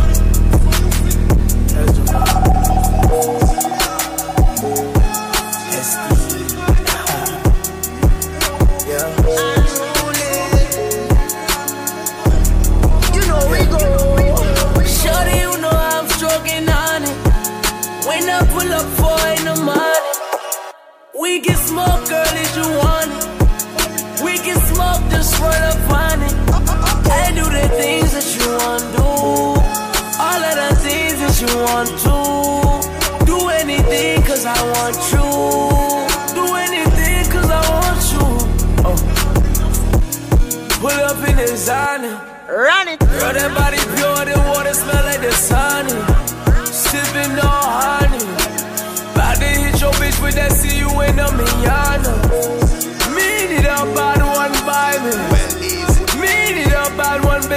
[18.37, 20.15] I pull up four in the morning,
[21.19, 23.25] we can smoke, girl, if you want it.
[24.23, 26.35] We can smoke, just run up on it.
[27.17, 29.09] And do the things that you want to do.
[30.21, 33.25] All of the things that you want to.
[33.25, 35.25] Do anything, cause I want you.
[36.37, 38.25] Do anything, cause I want you.
[38.85, 38.97] Oh.
[40.77, 42.21] Pull up in designer.
[42.47, 42.99] Run it.
[42.99, 44.75] Girl, that body pure, the water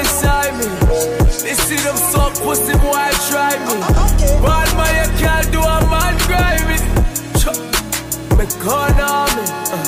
[0.00, 0.68] beside me.
[1.44, 3.76] They see them suck pussy boy try me.
[4.44, 6.78] Bad man you can't do a man grimy.
[8.38, 9.44] Me gun on me.
[9.76, 9.80] Uh.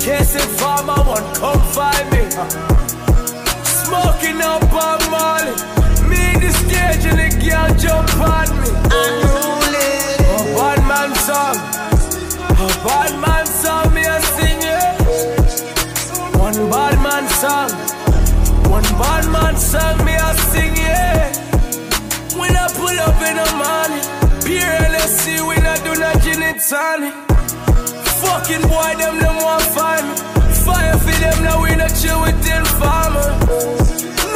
[0.00, 2.22] Case farmer one come find me.
[2.38, 2.48] Uh.
[3.82, 5.54] Smoking up on Molly.
[6.08, 8.70] Me in the stage and the girl jump on me.
[9.00, 9.90] Unruly.
[10.34, 11.58] A bad man song.
[12.62, 14.94] A bad man song me a sing it.
[16.46, 17.97] One bad man song.
[18.68, 21.36] One bad man song me a sing it.
[22.38, 24.04] When I pull up in the morning,
[24.44, 27.14] beer LSC, we not do no gin and tonic.
[28.20, 30.14] Fucking boy, them them want find me.
[30.64, 33.28] Fire for them, now we not chill with them farmer.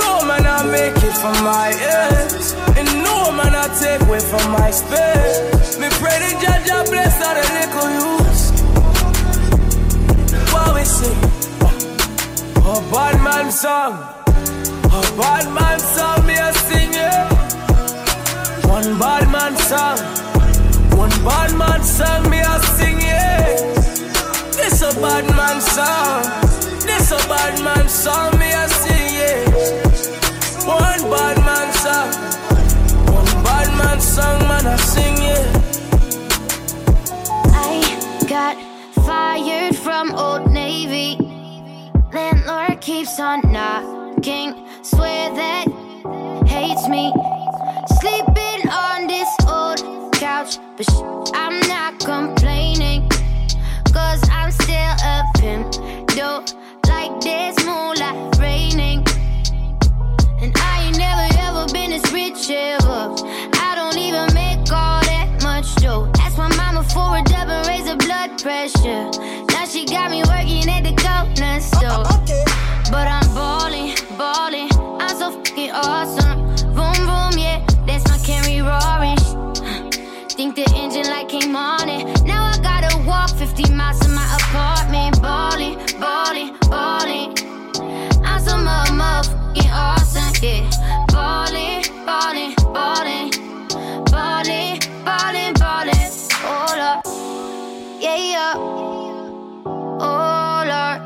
[0.00, 1.68] No man, I make it from my
[2.00, 2.54] ends.
[2.78, 5.78] And no man, I take away from my space.
[5.78, 8.42] Me pray the judge, I bless all the little youths.
[10.52, 11.20] What we sing?
[12.64, 14.21] A bad man song.
[15.18, 17.32] Bad man song, me a sing it.
[18.66, 19.98] One bad man song.
[20.96, 23.60] One bad man song, me a sing it.
[24.56, 26.22] This a bad man song.
[26.86, 29.82] This a bad man song, me a sing it.
[30.66, 32.12] One bad man song.
[33.14, 35.46] One bad man song, man I sing it.
[37.52, 38.56] I got
[39.04, 41.18] fired from Old Navy.
[42.12, 44.71] Landlord keeps on knocking.
[44.82, 45.66] Swear that
[46.46, 47.12] hates me.
[48.00, 53.08] Sleeping on this old couch, but sh- I'm not complaining.
[53.92, 55.72] Cause I'm still a pimp.
[56.16, 56.44] Though,
[56.88, 59.06] like there's moonlight raining.
[60.40, 63.14] And I ain't never ever been this rich ever.
[63.62, 66.10] I don't even make all that much dough.
[66.18, 69.10] Ask my mama for a double raise her blood pressure.
[69.46, 72.04] Now she got me working at the corner store.
[72.92, 74.71] But I'm balling, balling.
[75.22, 76.38] So fucking awesome.
[76.74, 77.64] Boom, boom, yeah.
[77.86, 79.16] That's my Camry roaring.
[80.30, 82.24] Think the engine light came on it.
[82.24, 85.22] Now I gotta walk 50 miles to my apartment.
[85.22, 87.38] Balling, balling, balling.
[88.24, 90.68] I'm so mu- motherfucking awesome, yeah.
[91.12, 93.30] Ballin', ballin', ballin',
[94.10, 96.10] ballin', ballin', ballin'.
[96.42, 97.06] Hold up,
[98.00, 98.54] yeah, yeah.
[100.02, 101.00] Oh Lord,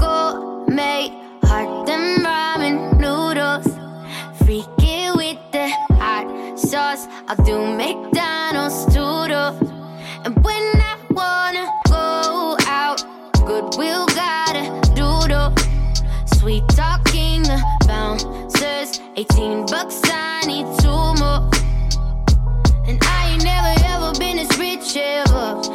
[0.00, 1.12] go make
[1.46, 3.66] hot them ramen noodles.
[4.42, 5.68] Freaky with the
[6.02, 7.06] hot sauce.
[7.28, 9.54] I'll do McDonald's doodle.
[10.24, 13.04] And when I wanna go out,
[13.46, 15.54] Goodwill gotta doodle.
[16.38, 19.00] Sweet talking the bouncers.
[19.16, 21.42] 18 bucks, I need two more.
[22.88, 25.65] And I ain't never ever been this rich ever.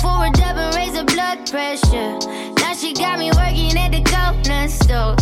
[0.00, 2.18] For a double raise of blood pressure.
[2.60, 5.16] Now she got me working at the corner store.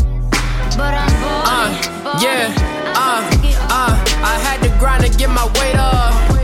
[0.76, 1.68] But I'm Uh,
[2.04, 2.22] bored.
[2.22, 2.52] yeah,
[2.94, 3.22] uh,
[3.70, 6.35] uh, I had to grind to get my weight up.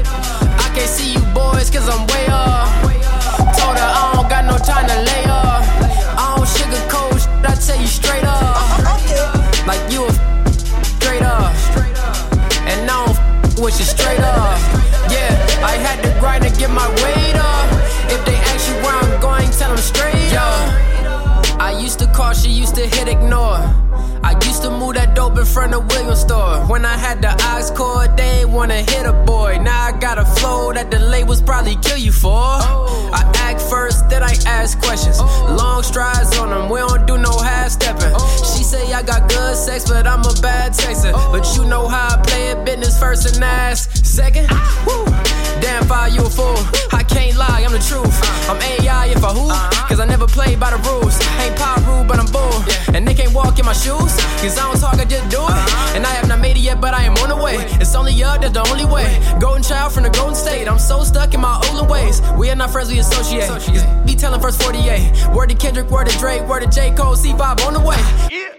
[25.53, 26.61] Front of Williams store.
[26.67, 29.59] When I had the ox cord, they ain't wanna hit a boy.
[29.61, 32.31] Now I got a flow that the labels probably kill you for.
[32.33, 33.11] Oh.
[33.13, 35.17] I act first, then I ask questions.
[35.21, 35.57] Oh.
[35.59, 38.13] Long strides on them, we don't do no half stepping.
[38.15, 38.55] Oh.
[38.57, 41.13] She say I got good sex, but I'm a bad texter.
[41.31, 44.07] But you know how I play it, business first and last.
[44.07, 45.22] Second, ah, woo.
[45.63, 46.59] Damn, fire, you a fool.
[46.91, 48.19] I can't lie, I'm the truth.
[48.51, 49.47] I'm AI if I who?
[49.49, 49.87] Uh-huh.
[49.89, 51.15] Cause I never played by the rules.
[51.39, 52.51] Ain't power rude, but I'm bull.
[52.93, 54.13] And they can't walk in my shoes.
[54.43, 55.55] Cause I don't talk, I just do it.
[55.55, 55.97] Uh-huh.
[55.97, 57.55] And I have not made it yet, but I am on the way.
[57.79, 59.07] It's only up, that's the only way.
[59.39, 60.67] Golden child from the Golden State.
[60.67, 62.21] I'm so stuck in my olden ways.
[62.37, 63.47] We are not friends, we associate.
[63.71, 65.31] It's be telling first 48.
[65.33, 66.91] Word to Kendrick, word to Drake, word to J.
[66.91, 68.03] Cole, C5 on the way.
[68.35, 68.51] Yeah.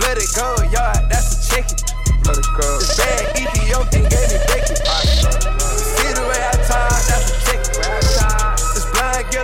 [0.00, 1.76] Let it go, y'all, that's a chicken.
[2.24, 2.78] Let it go.
[2.80, 5.03] This bad Ethiopian gave me bacon.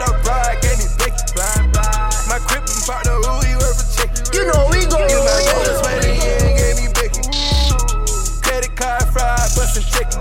[0.01, 1.29] Blind get up bride gave me bacon.
[2.29, 4.25] My crippin' partner, who he worth a chicken.
[4.33, 4.97] You know we go.
[4.97, 7.25] Get my goals when he in, gave me bacon.
[8.43, 10.21] Credit card fraud, bustin' chicken.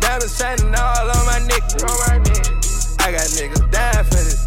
[0.00, 1.62] Diamonds shining all on my neck.
[3.00, 4.46] I got niggas dying for this.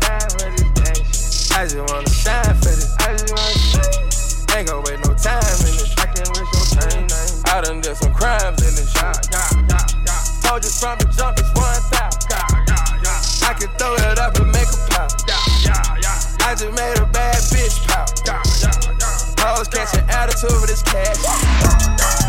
[1.55, 2.95] I just wanna shine for this.
[2.99, 4.57] I just wanna shine.
[4.57, 5.95] Ain't gon' wait no time in this.
[5.97, 7.07] I can't waste no time.
[7.45, 9.31] I done did some crimes in this shit.
[10.43, 11.62] Told you from the jump, it's one thousand.
[11.62, 11.62] I
[13.67, 15.07] can throw it up and make a pop.
[16.43, 18.11] I just made a bad bitch pop.
[19.39, 21.15] Hoes catching attitude for this cash.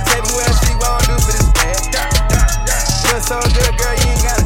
[0.06, 1.90] Tell me what she won't do for this bag.
[3.02, 4.43] Feel so good, girl, you ain't gotta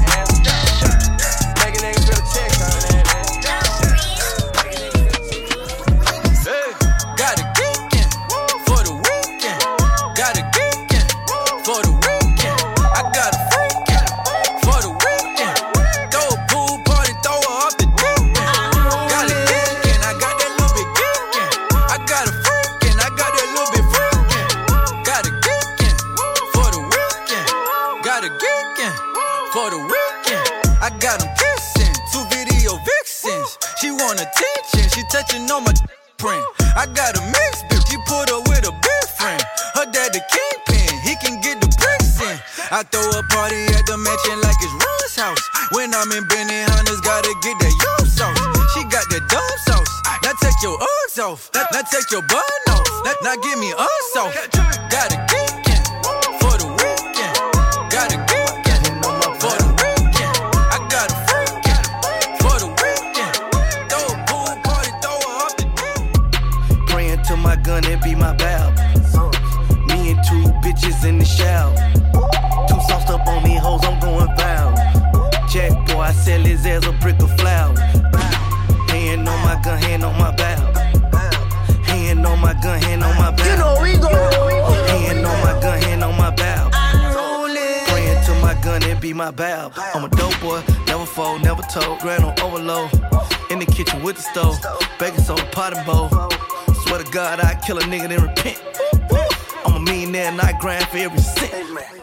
[35.18, 35.74] touching on my
[36.18, 36.44] print.
[36.78, 39.42] I got a mixed bitch, she put her with a big friend.
[39.74, 42.38] Her dad the kingpin, he can get the bricks in.
[42.70, 45.42] I throw a party at the mansion like it's Ron's house.
[45.74, 48.38] When I'm in Benihanas, gotta get that yum sauce.
[48.74, 49.92] She got that dumb sauce.
[50.22, 51.50] Now take your Uggs off.
[51.54, 52.86] Now, now take your bun off.
[53.04, 54.38] Now, now give me unsoft.
[54.90, 55.47] Got a geekin'
[76.28, 77.74] sell his ass a brick of flour.
[78.92, 80.74] Hand on my gun, hand on my Bible.
[81.90, 83.50] Hand on my gun, hand on my Bible.
[83.50, 84.12] You know we go.
[84.92, 86.70] Hand on my gun, hand on my Bible.
[87.88, 89.72] Praying to my gun, it be my Bible.
[89.94, 92.00] I'm a dope boy, never fold, never told.
[92.00, 92.90] Grand on overload.
[93.50, 94.58] In the kitchen with the stove.
[94.98, 96.10] Baking soda, pot and bowl.
[96.82, 98.60] Swear to God, I kill a nigga then repent.
[99.64, 101.97] I'm a millionaire and I grind for every cent.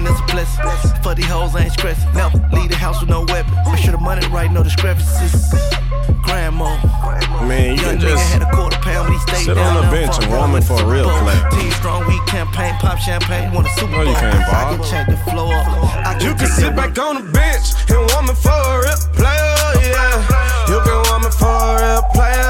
[0.00, 1.02] Plug came, that's a blessing.
[1.02, 2.12] For these hoes, I ain't stressing.
[2.14, 3.52] Never leave the house with no weapon.
[3.66, 5.52] Make sure the money right, no discrepancies.
[6.22, 6.76] Grandma.
[7.46, 9.84] Man, you Young can just had a quarter pound, but he stayed sit down on
[9.84, 11.32] the bench and warm around it for a real Super Bowl.
[11.32, 11.52] clap.
[11.52, 15.06] Team strong, we campaign, pop champagne, want a Super No, you can't, I can check
[15.08, 15.66] the flow up.
[16.06, 19.00] I You can can sit back on the bench and warm it for a real
[19.16, 20.68] player, yeah.
[20.68, 22.49] You can warm it for a real player, player.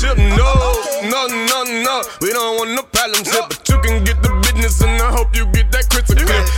[0.00, 4.32] No, no, no, no, we don't want no problems here, but you can get the
[4.40, 6.00] business, and I hope you get that clear.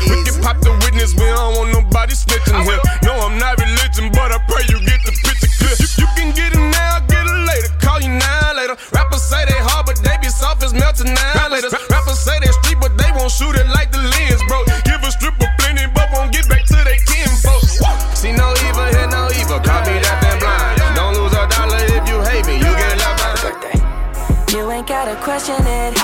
[0.06, 2.78] We can pop the witness, we don't want nobody snitching here.
[3.02, 5.74] No, I'm not religion, but I pray you get the picture clear.
[5.74, 8.78] You, you can get it now, get it later, call you now later.
[8.94, 11.74] Rappers say they hard, but they be soft as melting now later.
[11.90, 13.66] Rappers say they street, but they won't shoot it
[25.50, 26.01] ain't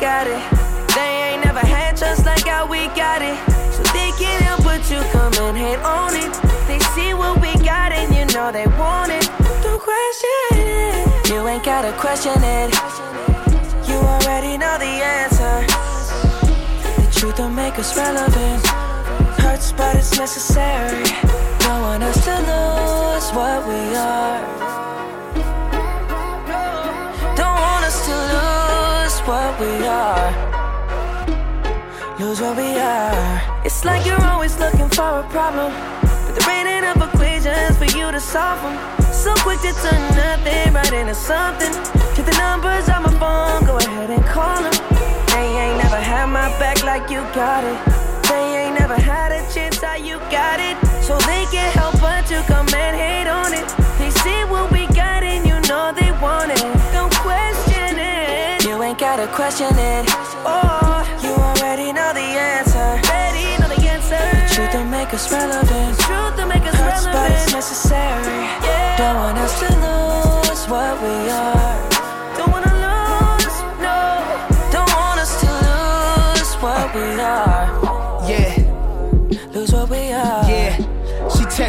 [0.00, 0.94] Got it.
[0.94, 3.34] They ain't never had just like how we got it.
[3.72, 6.30] So they can't help but you come and hate on it.
[6.68, 9.26] They see what we got and you know they want it.
[9.62, 11.30] Don't question it.
[11.30, 12.74] You ain't gotta question it.
[13.88, 15.64] You already know the answer.
[17.00, 18.66] The truth don't make us relevant.
[19.40, 21.04] Hurts, but it's necessary.
[21.60, 24.85] Don't want us to lose what we are.
[29.26, 30.30] What we are.
[32.18, 33.62] Lose what we are.
[33.64, 35.72] It's like you're always looking for a problem.
[36.02, 38.76] But there ain't enough equations for you to solve them.
[39.12, 41.72] So quick to turn nothing right into something.
[42.14, 44.76] Get the numbers on my phone, go ahead and call them.
[45.34, 47.78] They ain't never had my back like you got it.
[48.28, 50.76] They ain't never had a chance how you got it.
[51.02, 53.66] So they can't help but to come and hate on it.
[53.98, 56.62] They see what we got and you know they want it.
[56.92, 57.65] Don't question
[59.16, 60.04] gotta question it.
[60.44, 62.78] Oh, you already know the answer.
[62.78, 64.18] Already know the answer.
[64.18, 65.98] The truth don't make us relevant.
[66.00, 67.14] truth don't make us Hurts, relevant.
[67.14, 68.35] but it's necessary.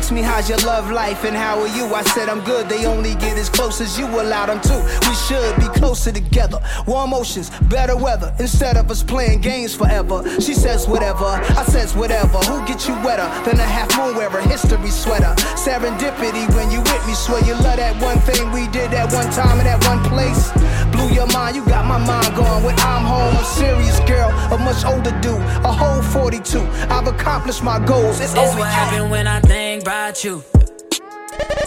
[0.08, 1.94] Text me, how's your love life and how are you?
[1.94, 4.76] I said I'm good, they only get as close as you allow them to.
[5.06, 6.62] We should be closer together.
[6.88, 10.24] Warm oceans, better weather, instead of us playing games forever.
[10.40, 12.38] She says whatever, I says whatever.
[12.48, 15.36] Who gets you wetter than a half moon wearer, history sweater?
[15.60, 19.30] Serendipity when you with me, swear you love that one thing we did that one
[19.34, 20.56] time in that one place.
[20.92, 22.64] Blew your mind, you got my mind going.
[22.64, 26.60] When I'm home, I'm serious, girl, a much older dude, a whole 42.
[26.90, 28.20] I've accomplished my goals.
[28.20, 28.60] It's It's over.
[28.60, 30.44] what happened when I think about you.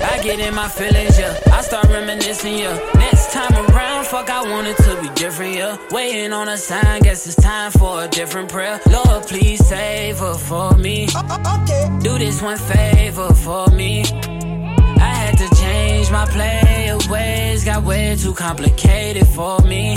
[0.02, 1.38] I get in my feelings, yeah.
[1.52, 2.76] I start reminiscing, yeah.
[2.94, 5.76] Next time around, fuck, I want it to be different, yeah.
[5.90, 8.80] Waiting on a sign, guess it's time for a different prayer.
[8.90, 11.06] Lord, please save her for me.
[11.14, 14.04] Uh, uh, Do this one favor for me.
[16.10, 19.94] Change my player ways, got way too complicated for me.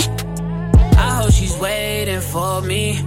[0.96, 3.00] I hope she's waiting for me.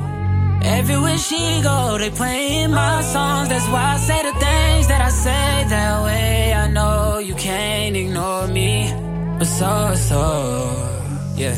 [0.62, 3.48] Everywhere she go, they playing my songs.
[3.48, 6.54] That's why I say the things that I say that way.
[6.54, 8.92] I know you can't ignore me,
[9.40, 10.22] but so so
[11.38, 11.56] yeah.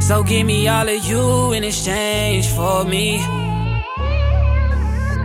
[0.00, 3.18] So give me all of you in exchange for me.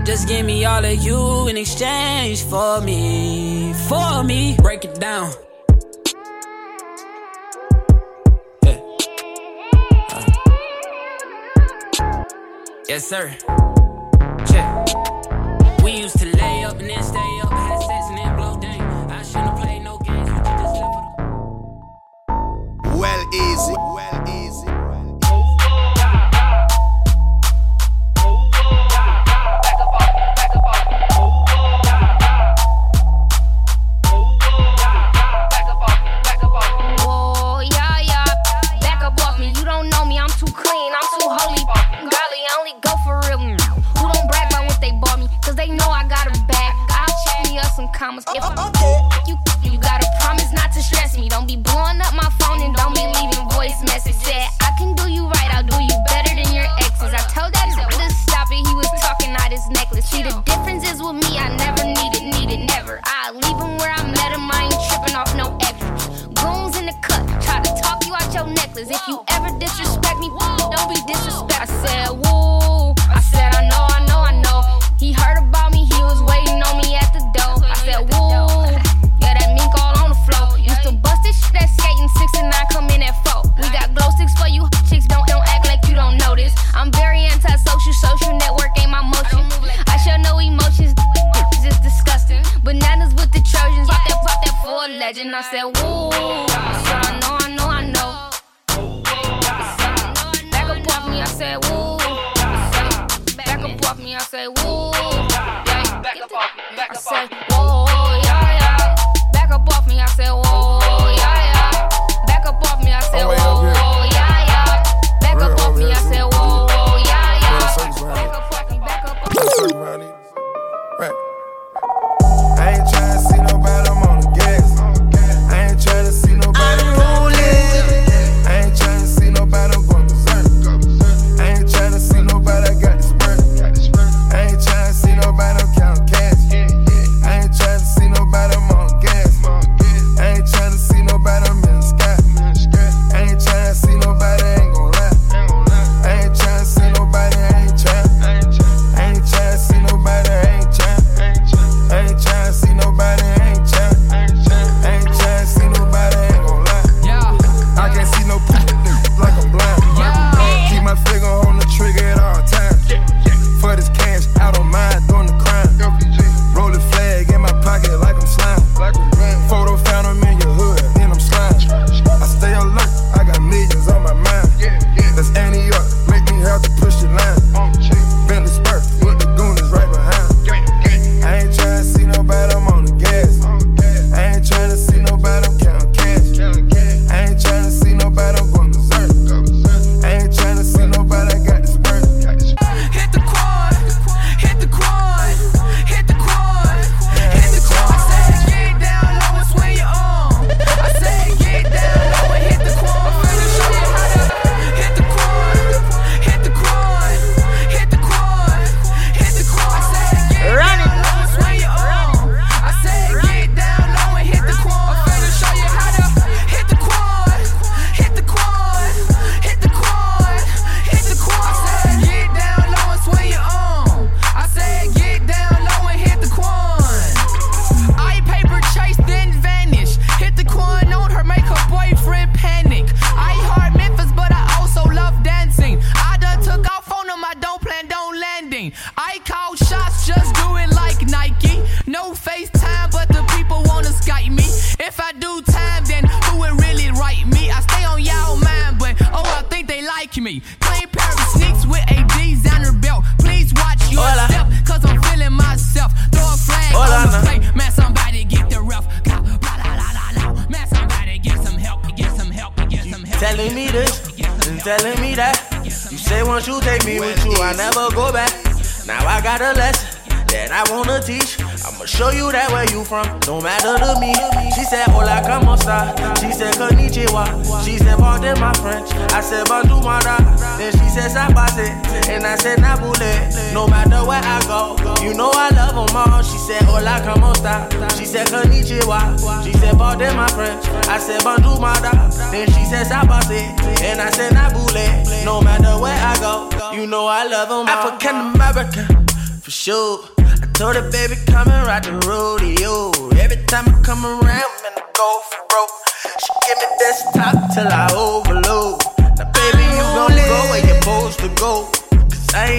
[0.04, 4.58] Just give me all of you in exchange for me, for me.
[4.58, 5.32] Break it down.
[12.90, 13.34] Yes, sir.
[14.46, 14.88] Check.
[15.84, 16.26] We used to
[48.16, 51.30] If you, you gotta promise not to stress me.
[51.30, 54.14] Don't be blowing up my phone and don't be leaving voice message.
[54.14, 55.50] Said, I can do you right.
[55.50, 57.10] I'll do you better than your exes.
[57.10, 58.62] I told that to stop it.
[58.68, 60.06] He was talking out his necklace.
[60.06, 61.40] See, the difference is with me.
[61.42, 63.02] I never needed, needed, never.
[63.04, 64.46] I leave him where I met him.
[64.46, 66.30] I ain't tripping off no extras.
[66.38, 68.92] Goons in the cut, try to talk you out your necklace.
[68.94, 69.26] If you
[95.36, 95.83] I said,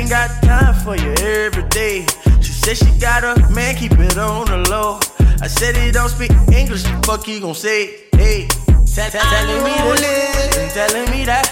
[0.04, 2.04] ain't got time for you every day.
[2.42, 5.00] She said she got a man, keep it on the low.
[5.40, 8.04] I said he don't speak English, fuck he gon' say?
[8.12, 8.46] Hey,
[8.94, 11.46] tell, tell, telling me this and telling me that.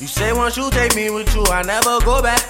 [0.00, 2.42] You say once you take me with you, I never go back.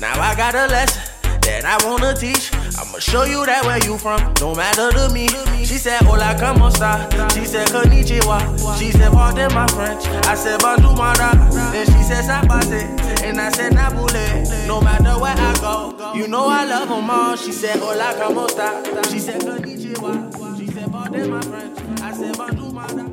[0.00, 1.02] Now I got a lesson
[1.42, 2.50] that I wanna teach.
[2.98, 5.28] I'ma show you that where you from, don't matter to me.
[5.64, 7.06] She said, Hola, como esta?
[7.32, 8.76] She said, Konnichiwa.
[8.76, 10.04] She said, Pardon my French.
[10.26, 11.30] I said, Bonjour, mara.
[11.70, 13.22] Then she said, Sabase.
[13.22, 14.66] And I said, Nabule.
[14.66, 17.36] No matter where I go, you know I love them all.
[17.36, 18.82] She said, Hola, como esta?
[19.08, 20.58] She said, Konnichiwa.
[20.58, 21.78] She said, Pardon my French.
[22.00, 23.04] I said, Bonjour, mara.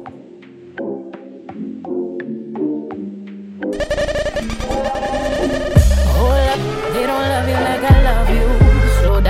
[6.17, 8.64] Hold up, they don't love you like I love you.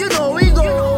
[0.00, 0.89] You know we go.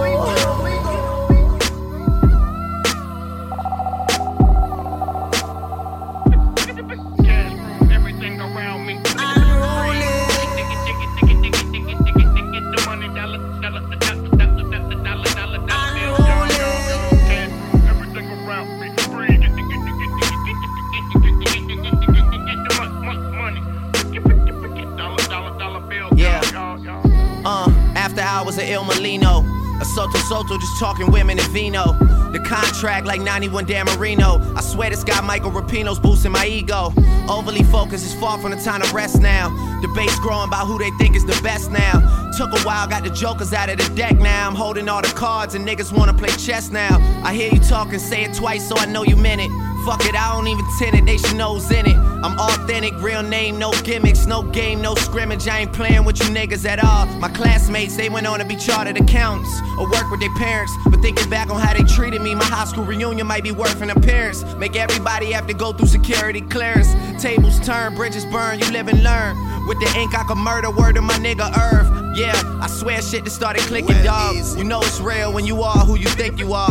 [28.72, 29.44] Il Mulino.
[29.80, 31.92] A Sotto Sotto just talking women and vino.
[32.32, 34.40] The contract like 91 Dan Marino.
[34.56, 36.92] I swear this guy Michael Rapino's boosting my ego.
[37.28, 39.50] Overly focused is far from the time to rest now.
[39.82, 42.00] Debates growing about who they think is the best now.
[42.38, 44.48] Took a while, got the jokers out of the deck now.
[44.48, 46.96] I'm holding all the cards and niggas wanna play chess now.
[47.22, 49.50] I hear you talking, say it twice so I know you meant it.
[49.85, 51.97] Fuck it, I don't even tend it, they should know's in it.
[51.97, 55.49] I'm authentic, real name, no gimmicks, no game, no scrimmage.
[55.49, 57.07] I ain't playing with you niggas at all.
[57.18, 60.72] My classmates, they went on to be chartered accountants or work with their parents.
[60.85, 63.83] But thinking back on how they treated me, my high school reunion might be worth
[63.83, 64.45] an appearance.
[64.55, 66.93] Make everybody have to go through security clearance.
[67.20, 69.37] Tables turn, bridges burn, you live and learn.
[69.66, 72.16] With the ink, I can murder word of my nigga Irv.
[72.16, 74.37] Yeah, I swear shit just started clicking, dog.
[74.57, 76.70] You know it's real when you are who you think you are.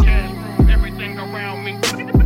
[0.69, 2.20] Everything around me.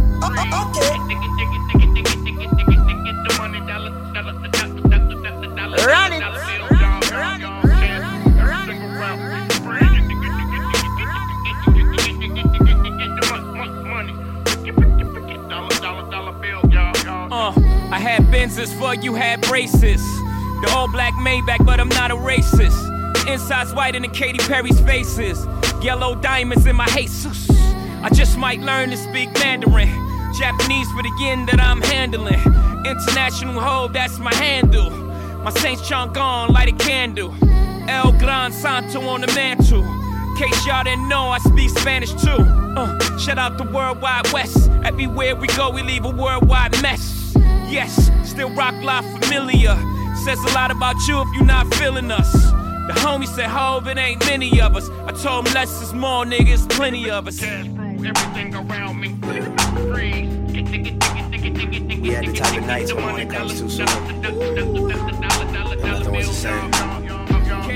[17.31, 17.51] Uh,
[17.91, 20.01] I had Benzes for you had braces.
[20.61, 23.27] The all black Maybach, but I'm not a racist.
[23.27, 25.45] Inside's whiter than Katy Perry's faces.
[25.81, 27.49] Yellow diamonds in my Jesus.
[28.01, 30.04] I just might learn to speak Mandarin.
[30.37, 32.41] Japanese for the yen that I'm handling.
[32.85, 34.89] International hoe, that's my handle.
[34.89, 37.33] My Saints Saint Chang'an, light a candle.
[37.87, 39.83] El Gran Santo on the mantle.
[40.37, 42.43] Case y'all didn't know, I speak Spanish too.
[42.75, 44.69] Uh, shout out the Worldwide West.
[44.83, 47.33] Everywhere we go, we leave a worldwide mess.
[47.69, 49.75] Yes, still rock life familiar.
[50.25, 52.33] Says a lot about you if you're not feeling us.
[52.33, 54.89] The homie said, Hove, it ain't many of us.
[55.05, 57.41] I told him less is more, niggas, plenty of us.
[58.05, 59.09] Everything around me.
[61.99, 63.85] We had the type of nights when it comes too soon.
[64.21, 67.04] Nothing was the same.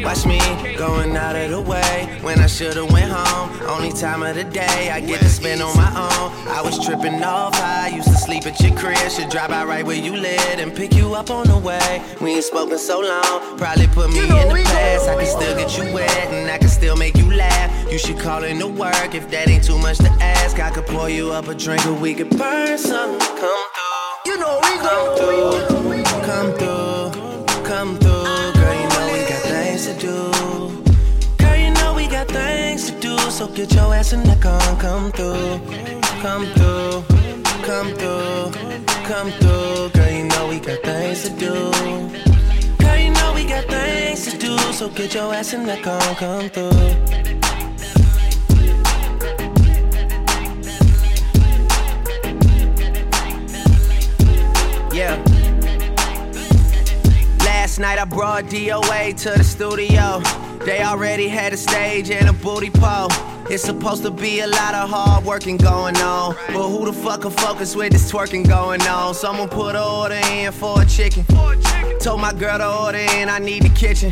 [0.03, 0.39] Watch me
[0.77, 3.49] going out of the way when I should've went home.
[3.67, 6.31] Only time of the day I get to spend on my own.
[6.47, 8.97] I was tripping off high, used to sleep at your crib.
[9.11, 12.01] Should drive out right where you live and pick you up on the way.
[12.21, 15.09] We ain't spoken so long, probably put me in the past.
[15.09, 17.91] I can still get you wet and I can still make you laugh.
[17.91, 20.59] You should call in to work if that ain't too much to ask.
[20.59, 23.19] I could pour you up a drink or we could burn something.
[23.19, 26.78] Come through, you know we come through, come through,
[33.39, 35.61] So get your ass in the car, come through,
[36.21, 37.03] come through,
[37.63, 38.51] come through,
[39.05, 39.89] come through.
[39.93, 41.71] Girl, you know we got things to do.
[42.83, 44.57] Girl, you know we got things to do.
[44.73, 46.69] So get your ass in the car, come through.
[54.93, 55.15] Yeah.
[57.45, 60.48] Last night I brought DOA to the studio.
[60.69, 63.07] They already had a stage and a booty pole.
[63.49, 66.35] It's supposed to be a lot of hard working going on.
[66.49, 69.15] But who the fuck can focus with this twerking going on?
[69.15, 71.25] Someone put an order in for a chicken.
[71.99, 74.11] Told my girl to order in, I need the kitchen.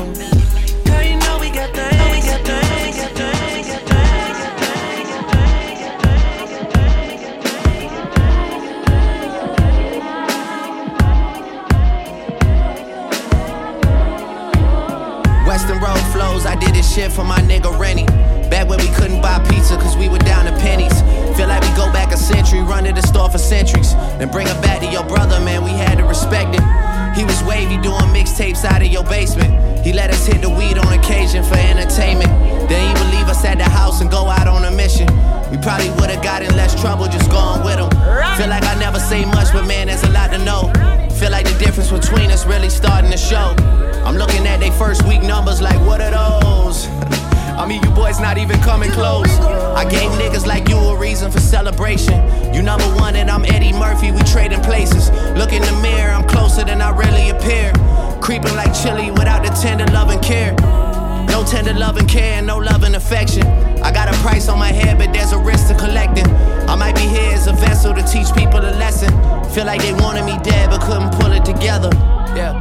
[67.81, 69.09] Vessel to teach people a lesson.
[69.55, 71.89] Feel like they wanted me dead, but couldn't pull it together.
[72.37, 72.59] Yeah.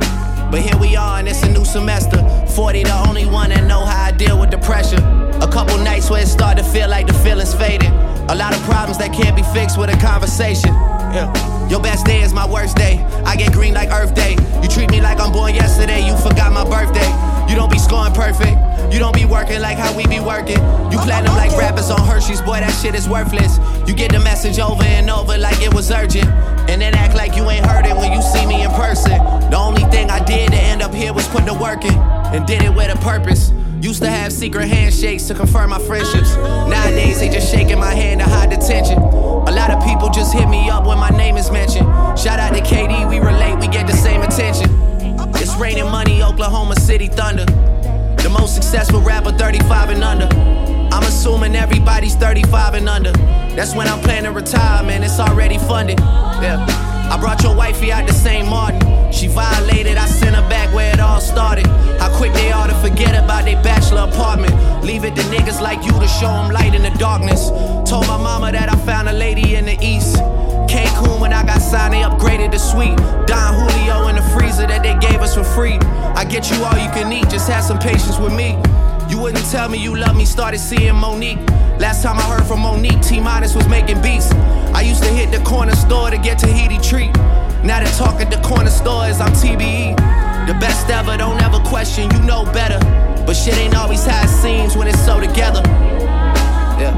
[0.50, 2.16] But here we are, and it's a new semester.
[2.54, 4.96] 40, the only one that know how I deal with the pressure.
[5.42, 7.92] A couple nights where it start to feel like the feeling's fading.
[8.30, 10.72] A lot of problems that can't be fixed with a conversation.
[11.12, 11.28] Yeah.
[11.68, 13.04] Your best day is my worst day.
[13.26, 14.38] I get green like Earth Day.
[14.62, 16.00] You treat me like I'm born yesterday.
[16.00, 17.08] You forgot my birthday.
[17.50, 18.56] You don't be scoring perfect.
[18.90, 20.58] You don't be working like how we be working.
[20.90, 23.58] You platinum like wrappers on Hershey's, boy, that shit is worthless.
[23.90, 26.28] You get the message over and over like it was urgent.
[26.70, 29.18] And then act like you ain't heard it when you see me in person.
[29.50, 31.98] The only thing I did to end up here was put the work in.
[32.32, 33.50] And did it with a purpose.
[33.80, 36.36] Used to have secret handshakes to confirm my friendships.
[36.36, 38.96] Nowadays, they just shaking my hand to hide the tension.
[38.96, 41.88] A lot of people just hit me up when my name is mentioned.
[42.16, 44.70] Shout out to KD, we relate, we get the same attention.
[45.34, 47.44] It's raining money, Oklahoma City Thunder.
[48.22, 50.28] The most successful rapper, 35 and under.
[50.94, 53.39] I'm assuming everybody's 35 and under.
[53.56, 55.02] That's when I'm planning to retire, man.
[55.02, 55.98] It's already funded.
[55.98, 56.64] Yeah.
[57.10, 58.48] I brought your wifey out to St.
[58.48, 58.80] Martin.
[59.12, 61.66] She violated, I sent her back where it all started.
[61.98, 64.54] How quick they ought to forget about their bachelor apartment.
[64.84, 67.50] Leave it to niggas like you to show them light in the darkness.
[67.90, 70.16] Told my mama that I found a lady in the east.
[70.70, 72.96] Cancun when I got signed, they upgraded the suite.
[73.26, 75.78] Don Julio in the freezer that they gave us for free.
[76.14, 78.56] I get you all you can eat, just have some patience with me.
[79.08, 81.40] You wouldn't tell me you love me, started seeing Monique.
[81.80, 84.30] Last time I heard from Monique, T Minus was making beats.
[84.74, 87.10] I used to hit the corner store to get Tahitian treat.
[87.64, 89.96] Now they talk at the corner stores, I'm TBE.
[90.46, 92.78] The best ever, don't ever question, you know better.
[93.24, 95.62] But shit ain't always how it seems when it's so together.
[96.76, 96.92] Yeah.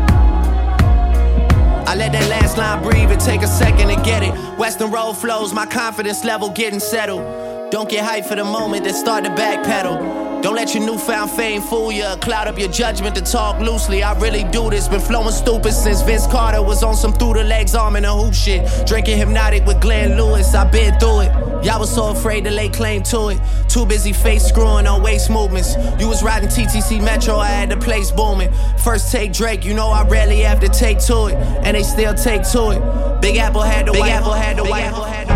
[1.87, 4.35] I let that last line breathe and take a second to get it.
[4.59, 7.71] Weston Road flows, my confidence level getting settled.
[7.71, 10.32] Don't get hyped for the moment, then start to backpedal.
[10.43, 14.03] Don't let your newfound fame fool you, cloud up your judgment to talk loosely.
[14.03, 17.45] I really do this, been flowing stupid since Vince Carter was on some through the
[17.45, 18.69] legs arm and a hoop shit.
[18.85, 21.65] Drinking Hpnotiq with Glenn Lewis, i been through it.
[21.65, 23.41] Y'all was so afraid to lay claim to it.
[23.69, 25.77] Too busy face screwing on waist movements.
[26.01, 28.53] You was riding TTC Metro, I had the place booming.
[28.83, 32.15] First take Drake, you know I rarely have to take to it, and they still
[32.15, 33.21] take to it.
[33.23, 34.83] Big Apple had the Big white, Apple had the white.
[34.83, 35.32] Apple had the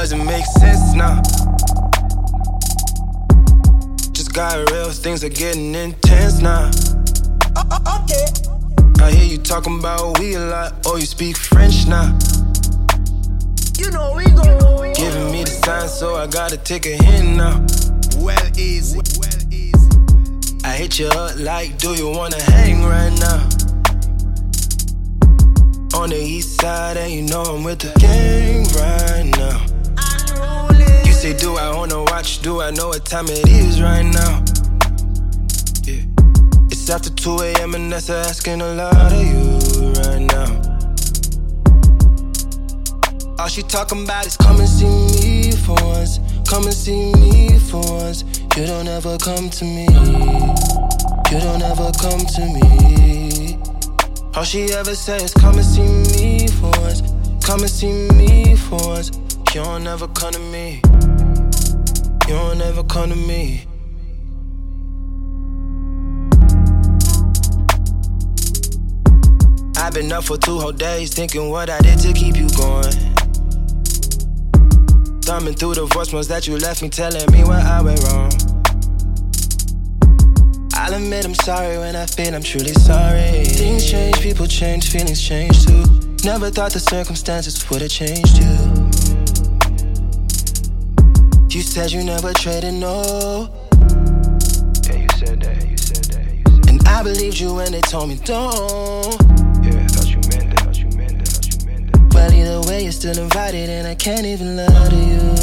[0.00, 1.20] Doesn't make sense now.
[4.12, 6.70] Just got real, things are getting intense now.
[7.98, 8.24] Okay.
[8.98, 12.18] I hear you talking about we a lot, oh you speak French now.
[13.76, 14.90] You know we go.
[14.94, 17.66] Giving me the sign, so I gotta take a hint now.
[18.16, 19.00] Well easy.
[19.18, 19.98] Well easy.
[20.64, 23.48] I hit you up like, do you wanna hang right now?
[26.00, 29.69] On the east side, and you know I'm with the gang right now
[31.20, 32.40] say, do I wanna watch?
[32.40, 34.42] Do I know what time it is right now?
[35.84, 36.00] Yeah.
[36.70, 37.74] It's after 2 a.m.
[37.74, 40.50] and that's asking a lot of you right now.
[43.38, 46.20] All she talking about is come and see me for once.
[46.48, 48.24] Come and see me for once.
[48.56, 49.84] You don't ever come to me.
[51.30, 53.58] You don't ever come to me.
[54.34, 55.82] All she ever says is come and see
[56.16, 57.02] me for once.
[57.44, 59.10] Come and see me for once.
[59.54, 60.80] You don't ever come to me.
[62.30, 63.66] You don't ever come to me.
[69.76, 72.92] I've been up for two whole days thinking what I did to keep you going.
[75.22, 78.30] Thumbing through the voicemails that you left me telling me where I went wrong.
[80.74, 83.42] I'll admit I'm sorry when I feel I'm truly sorry.
[83.44, 85.82] Things change, people change, feelings change too.
[86.22, 88.69] Never thought the circumstances would have changed you.
[91.50, 93.50] You said you never traded, no.
[94.86, 97.80] Yeah, you said that, you said that, you said And I believed you when they
[97.80, 99.18] told me don't.
[99.60, 102.14] Yeah, I thought you meant it, thought you meant it, thought you meant it.
[102.14, 105.34] Well, either way, you're still invited, and I can't even lie to you.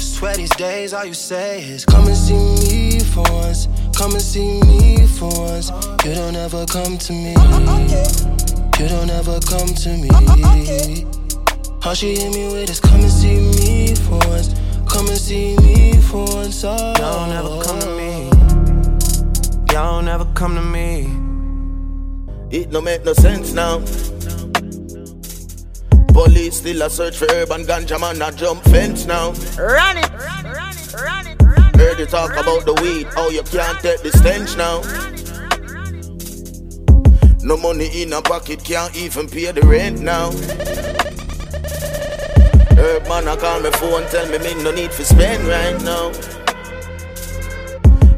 [0.00, 3.68] Swear these days, all you say is come and see me for once.
[3.96, 5.70] Come and see me for once.
[6.04, 7.36] You don't ever come to me.
[8.80, 11.21] You don't ever come to me.
[11.84, 14.54] All she hit me with is come and see me for once.
[14.88, 16.62] Come and see me for once.
[16.64, 16.94] Oh.
[16.98, 18.30] Y'all never come to me.
[19.72, 21.10] Y'all never come to me.
[22.56, 23.80] It no make no sense now.
[26.12, 29.32] Police still a search for urban ganja man a jump fence now.
[29.58, 31.42] Run it, run it, run it, run it.
[31.42, 34.82] Run Heard you talk about the weed, oh you can't take the stench now.
[37.42, 40.30] No money in a pocket, can't even pay the rent now.
[42.82, 46.10] Herb man, I call my phone, tell me me no need for spend right now.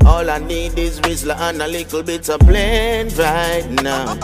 [0.08, 4.16] All I need is Rizla and a little bit of blend right now.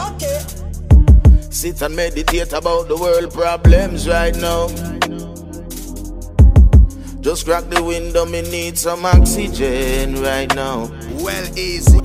[1.51, 4.68] Sit and meditate about the world problems right now.
[7.20, 10.91] Just crack the window, me need some oxygen right now.
[11.20, 12.01] Well easy.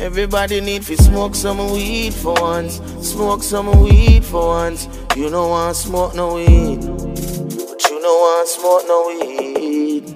[0.00, 2.80] Everybody need to smoke some weed for once.
[3.02, 4.86] Smoke some weed for once.
[5.16, 6.80] You don't want smoke no weed.
[6.80, 10.14] But you don't want smoke no weed.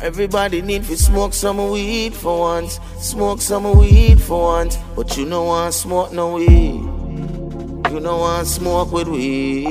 [0.00, 2.78] Everybody need to smoke some weed for once.
[3.00, 4.78] Smoke some weed for once.
[4.94, 6.48] But you don't want smoke no weed.
[6.48, 9.66] You don't want smoke with weed.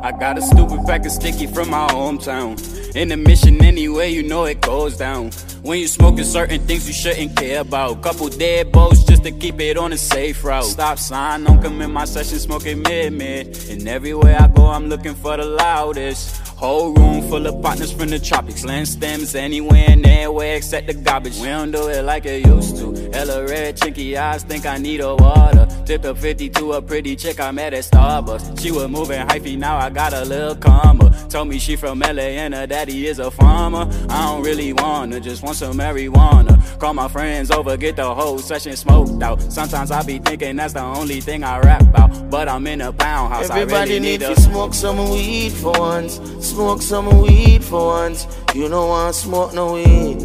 [0.00, 2.56] I got a stupid pack of sticky from my hometown.
[2.94, 5.32] In the mission anyway, you know it goes down.
[5.62, 8.00] When you smoking certain things you shouldn't care about.
[8.02, 10.64] Couple dead boats just to keep it on a safe route.
[10.64, 13.68] Stop sign, don't come in my session smoking mid mid.
[13.68, 16.47] And everywhere I go, I'm looking for the loudest.
[16.58, 18.64] Whole room full of partners from the tropics.
[18.64, 21.38] Land stems anywhere and everywhere except the garbage.
[21.38, 23.10] We don't do it like it used to.
[23.12, 25.68] Hella red, chinky eyes, think I need a water.
[25.86, 28.60] Tipped a 50 to a pretty chick I met at Starbucks.
[28.60, 31.10] She was moving hyphy, now I got a little calmer.
[31.28, 33.88] Told me she from LA and her daddy is a farmer.
[34.08, 36.58] I don't really wanna, just want some marijuana.
[36.80, 39.40] Call my friends over, get the whole session smoked out.
[39.42, 42.30] Sometimes I be thinking that's the only thing I rap about.
[42.30, 45.72] But I'm in a pound house, Everybody I really need to smoke some weed for
[45.72, 46.18] once.
[46.48, 48.26] Smoke some weed for once.
[48.54, 50.18] You know I smoke no weed,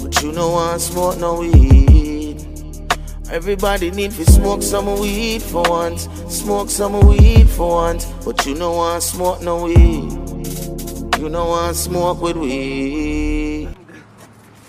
[0.00, 2.40] but you know I smoke no weed.
[3.28, 6.08] Everybody need to smoke some weed for once.
[6.28, 10.12] Smoke some weed for once, but you know I smoke no weed.
[11.18, 13.68] You know I smoke with weed.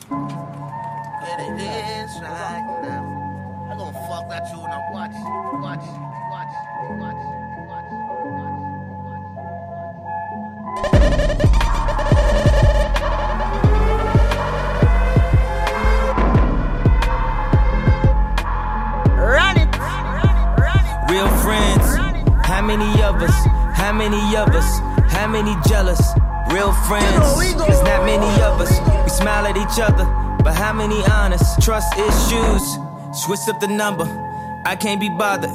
[0.10, 3.70] Get it is right now.
[3.72, 4.44] I'm gonna fuck that.
[4.58, 5.14] Watch, watch,
[5.62, 6.13] watch, watch,
[22.78, 23.46] many of us?
[23.76, 24.80] How many of us?
[25.12, 26.02] How many jealous?
[26.52, 27.38] Real friends.
[27.58, 28.72] There's not many of us.
[29.04, 30.06] We smile at each other,
[30.44, 31.62] but how many honest?
[31.62, 32.64] Trust issues.
[33.14, 34.06] Switch up the number.
[34.66, 35.52] I can't be bothered.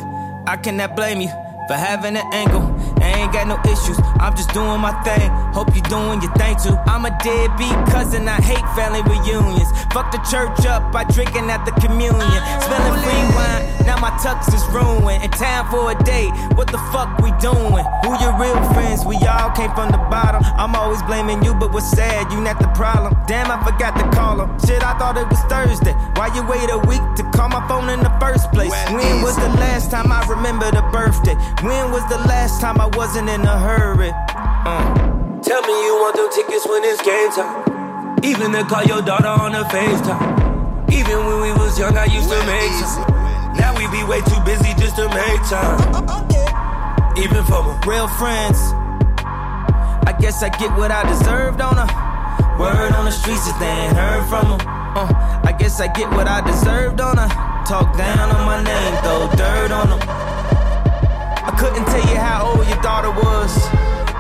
[0.47, 1.29] I cannot blame you
[1.67, 2.68] for having an angle.
[3.01, 3.99] I ain't got no issues.
[4.21, 5.31] I'm just doing my thing.
[5.55, 6.77] Hope you doing your thing too.
[6.87, 8.29] I'm a deadbeat cousin.
[8.29, 9.71] I hate family reunions.
[9.93, 12.41] Fuck the church up by drinking at the communion.
[12.61, 13.87] Spilling free wine.
[13.87, 15.25] Now my tux is ruined.
[15.25, 16.33] In time for a date.
[16.55, 17.85] What the fuck we doing?
[18.05, 19.07] Who your real friends?
[19.07, 20.43] We all came from the bottom.
[20.45, 22.31] I'm always blaming you, but what's sad?
[22.33, 23.17] You not the problem.
[23.27, 24.51] Damn, I forgot to call him.
[24.61, 25.95] Shit, I thought it was Thursday.
[26.19, 28.75] Why you wait a week to call my phone in the first place?
[28.93, 31.35] When was the last time I remembered a birthday?
[31.65, 34.13] When was the last time I wasn't in a hurry?
[34.13, 35.41] Uh.
[35.41, 38.21] Tell me you want them tickets when it's game time.
[38.23, 40.93] Even to call your daughter on a FaceTime.
[40.93, 43.57] Even when we was young, I used to make time.
[43.57, 45.81] Now we be way too busy just to make time.
[47.17, 48.59] Even for my real friends.
[50.05, 51.87] I guess I get what I deserved on a
[52.61, 54.61] word on the streets if they ain't heard from them.
[54.69, 55.09] Uh,
[55.45, 57.29] I guess I get what I deserved on a
[57.65, 60.38] talk down on my name, throw dirt on them.
[61.49, 63.57] I couldn't tell you how old your daughter was.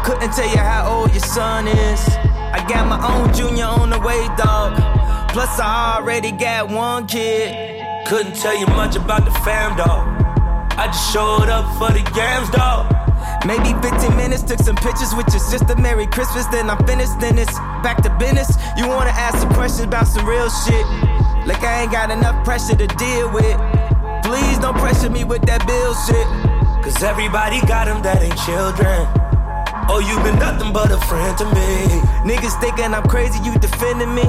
[0.03, 2.01] Couldn't tell you how old your son is.
[2.09, 4.72] I got my own junior on the way, dog.
[5.29, 7.85] Plus, I already got one kid.
[8.07, 10.09] Couldn't tell you much about the fam, dog.
[10.81, 12.97] I just showed up for the games, dog.
[13.45, 15.76] Maybe 15 minutes, took some pictures with your sister.
[15.76, 18.57] Merry Christmas, then I'm finished, then it's back to business.
[18.79, 20.87] You wanna ask some questions about some real shit?
[21.45, 23.61] Like I ain't got enough pressure to deal with.
[24.24, 26.47] Please don't pressure me with that bill shit.
[26.83, 29.07] Cause everybody got them that ain't children.
[29.91, 32.03] Oh, you been nothing but a friend to me.
[32.29, 34.26] Niggas thinking I'm crazy, you defending me.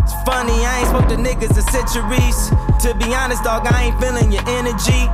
[0.00, 2.38] It's funny, I ain't spoke to niggas in centuries.
[2.82, 5.04] To be honest, dog, I ain't feeling your energy.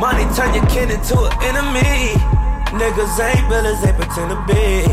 [0.00, 2.14] Money turn your kin into an enemy.
[2.74, 4.86] Niggas ain't billers, they pretend to be.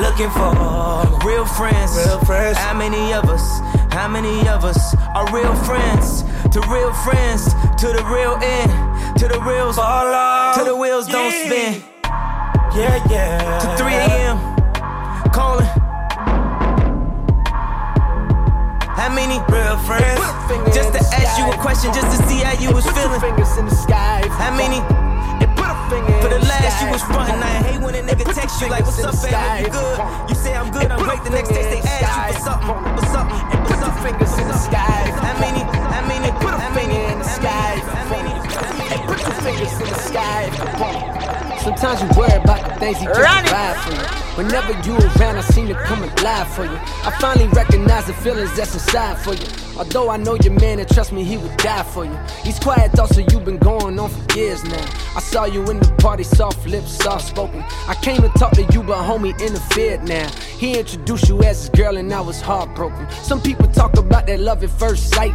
[0.00, 0.50] Looking for
[1.26, 1.94] real friends.
[1.94, 2.58] Real friends.
[2.58, 3.44] How many of us?
[3.92, 6.24] How many of us are real friends?
[6.52, 7.44] To real friends,
[7.80, 8.72] to the real end,
[9.18, 10.52] to the reals, Follow.
[10.54, 11.82] to the wheels don't spin.
[12.74, 13.58] Yeah, yeah.
[13.60, 14.36] To 3 a.m.
[15.32, 15.68] calling.
[18.96, 20.20] How many real friends?
[20.74, 23.20] Just to ask you a question, just to see how you was feeling.
[23.20, 24.22] Fingers in the sky.
[24.28, 24.80] How many?
[25.56, 27.42] Put a finger For the last, you was frontin'.
[27.42, 29.64] I hate when a nigga text you like, "What's up, fam?
[29.64, 29.98] You good?"
[30.28, 30.90] You say I'm good.
[30.90, 31.22] I'm great.
[31.24, 34.02] The next day they ask you for something, for something, for something.
[34.02, 35.02] fingers in the sky.
[35.26, 35.60] How many?
[35.94, 36.28] How many?
[36.40, 37.12] Put a How finger many?
[37.12, 37.70] in the How sky.
[38.10, 38.21] many?
[39.42, 40.50] Fingers in the sky.
[41.58, 44.44] Sometimes you worry about the things he just provide for you.
[44.44, 46.76] Whenever you around, I seem to come alive for you.
[47.04, 49.46] I finally recognize the feelings that's inside for you.
[49.76, 52.18] Although I know your man and trust me, he would die for you.
[52.44, 54.84] These quiet thoughts of you been going on for years now.
[55.16, 57.62] I saw you in the party, soft lips, soft spoken.
[57.88, 60.28] I came to talk to you, but homie interfered now.
[60.58, 63.08] He introduced you as his girl, and I was heartbroken.
[63.10, 65.34] Some people talk about that love at first sight.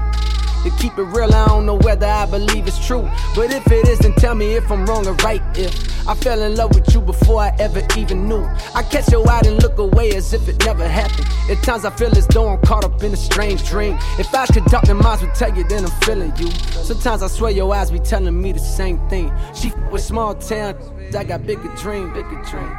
[0.68, 3.09] To keep it real, I don't know whether I believe it's true.
[3.34, 5.41] But if it is, then tell me if I'm wrong or right.
[5.57, 8.43] If I fell in love with you before I ever even knew,
[8.76, 11.26] I catch your eye and look away as if it never happened.
[11.49, 13.97] At times I feel as though I'm caught up in a strange dream.
[14.20, 16.51] If eyes could talk, then minds would tell you, then I'm feeling you.
[16.51, 19.32] Sometimes I swear your eyes be telling me the same thing.
[19.55, 20.76] She f- with small town,
[21.18, 22.76] I got bigger dream, bigger dream.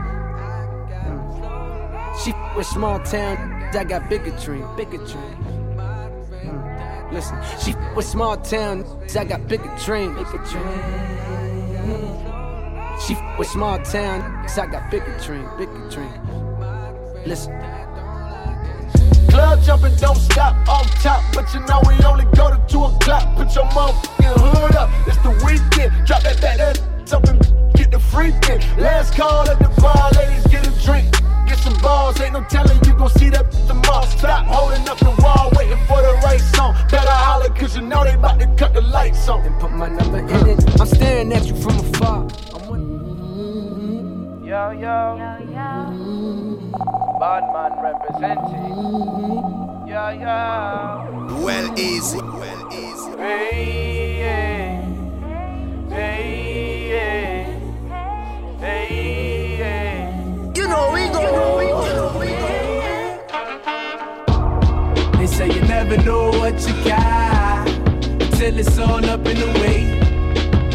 [2.22, 5.57] She f- with small town, I got bigger dream, bigger dream.
[7.10, 10.68] Listen, she f- with small town, cause I got bigger dream, bigger dream.
[13.06, 16.12] She f- with small town, cause I got bigger dream, bigger dream.
[17.24, 17.52] Listen.
[19.30, 21.22] Club jumping, don't stop off top.
[21.32, 23.36] But you know we only go to 2 o'clock.
[23.36, 24.90] Put your motherfucking hood up.
[25.06, 26.06] It's the weekend.
[26.06, 27.40] Drop that, that, that, up and
[27.74, 28.60] get the freaking.
[28.78, 31.08] Last call at the bar, ladies, get a drink.
[31.48, 34.04] Get some balls, ain't no telling you gon' see that tomorrow.
[34.04, 36.74] Stop holding up the wall, waiting for the right song.
[36.90, 39.40] Better holler, cause you know they about to cut the lights on.
[39.46, 40.80] And put my number in it.
[40.80, 42.28] I'm staring at you from afar.
[44.44, 45.16] Yo, yo.
[47.18, 48.74] Bad man representing.
[49.88, 51.08] Yeah, yeah.
[51.42, 53.10] Well easy, well easy.
[53.18, 54.84] Hey, yeah.
[55.94, 57.46] Hey, yeah.
[58.60, 58.97] Hey,
[65.38, 69.84] Say you never know what you got until it's all up in the way,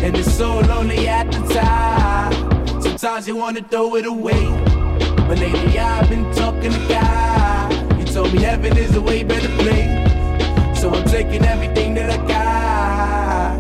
[0.02, 2.82] and it's so lonely at the time.
[2.82, 4.46] Sometimes you wanna throw it away,
[5.28, 7.74] but lately I've been talking to God.
[8.00, 12.18] He told me heaven is a way better place, so I'm taking everything that I
[12.26, 13.58] got,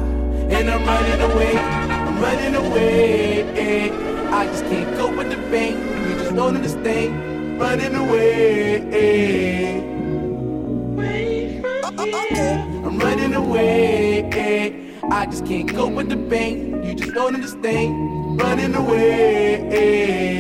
[0.56, 1.58] and I'm running away.
[1.58, 3.91] I'm running away.
[4.32, 5.78] I just can't cope with the pain.
[6.08, 7.60] You just don't understand.
[7.60, 9.92] Running away.
[10.99, 14.23] Uh, uh, I'm running away.
[14.31, 14.99] Eh.
[15.11, 16.83] I just can't cope with the pain.
[16.83, 18.39] You just don't understand.
[18.39, 19.55] Running away.
[19.71, 20.39] Eh.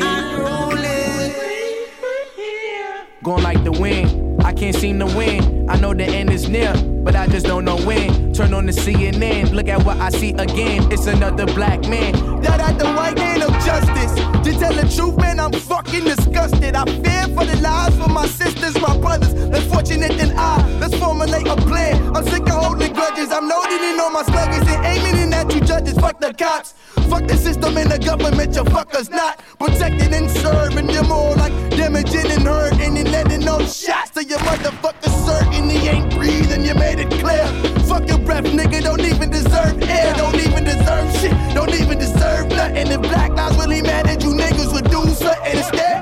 [3.23, 4.43] Going like the wind.
[4.43, 5.69] I can't seem to win.
[5.69, 6.73] I know the end is near,
[7.03, 8.33] but I just don't know when.
[8.33, 10.91] Turn on the CNN, look at what I see again.
[10.91, 12.13] It's another black man.
[12.41, 14.32] That at the white ain't of justice.
[14.43, 16.75] To tell the truth, man, I'm fucking disgusted.
[16.75, 19.33] I fear for the lives of my sisters, my brothers.
[19.33, 20.77] Less fortunate than I.
[20.79, 22.15] Let's formulate a plan.
[22.15, 23.31] I'm sick of holding grudges.
[23.31, 25.97] I'm loading in on my sluggers and aiming in at you judges.
[25.97, 26.73] Fuck the cops.
[27.13, 28.55] Fuck the system and the government.
[28.55, 30.89] You fuckers not protecting and serving.
[30.89, 35.87] You're more like damaging and hurting and letting no shots to your motherfucker certain he
[35.89, 36.65] ain't breathing.
[36.65, 37.45] You made it clear.
[37.85, 38.81] Fuck your breath, nigga.
[38.81, 40.15] Don't even deserve air.
[40.15, 41.33] Don't even deserve shit.
[41.53, 42.87] Don't even deserve nothing.
[42.87, 45.92] If black lives really mattered, you niggas would do something instead.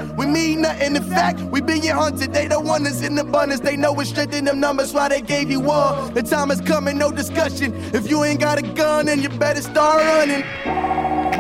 [0.72, 0.96] Nothing.
[0.96, 2.34] In fact, we being hunted.
[2.34, 3.62] They don't want us in abundance.
[3.62, 4.94] They know it's straight in them numbers.
[4.94, 6.14] Why they gave you one?
[6.14, 7.74] The time is coming, no discussion.
[7.94, 10.44] If you ain't got a gun, then you better start running.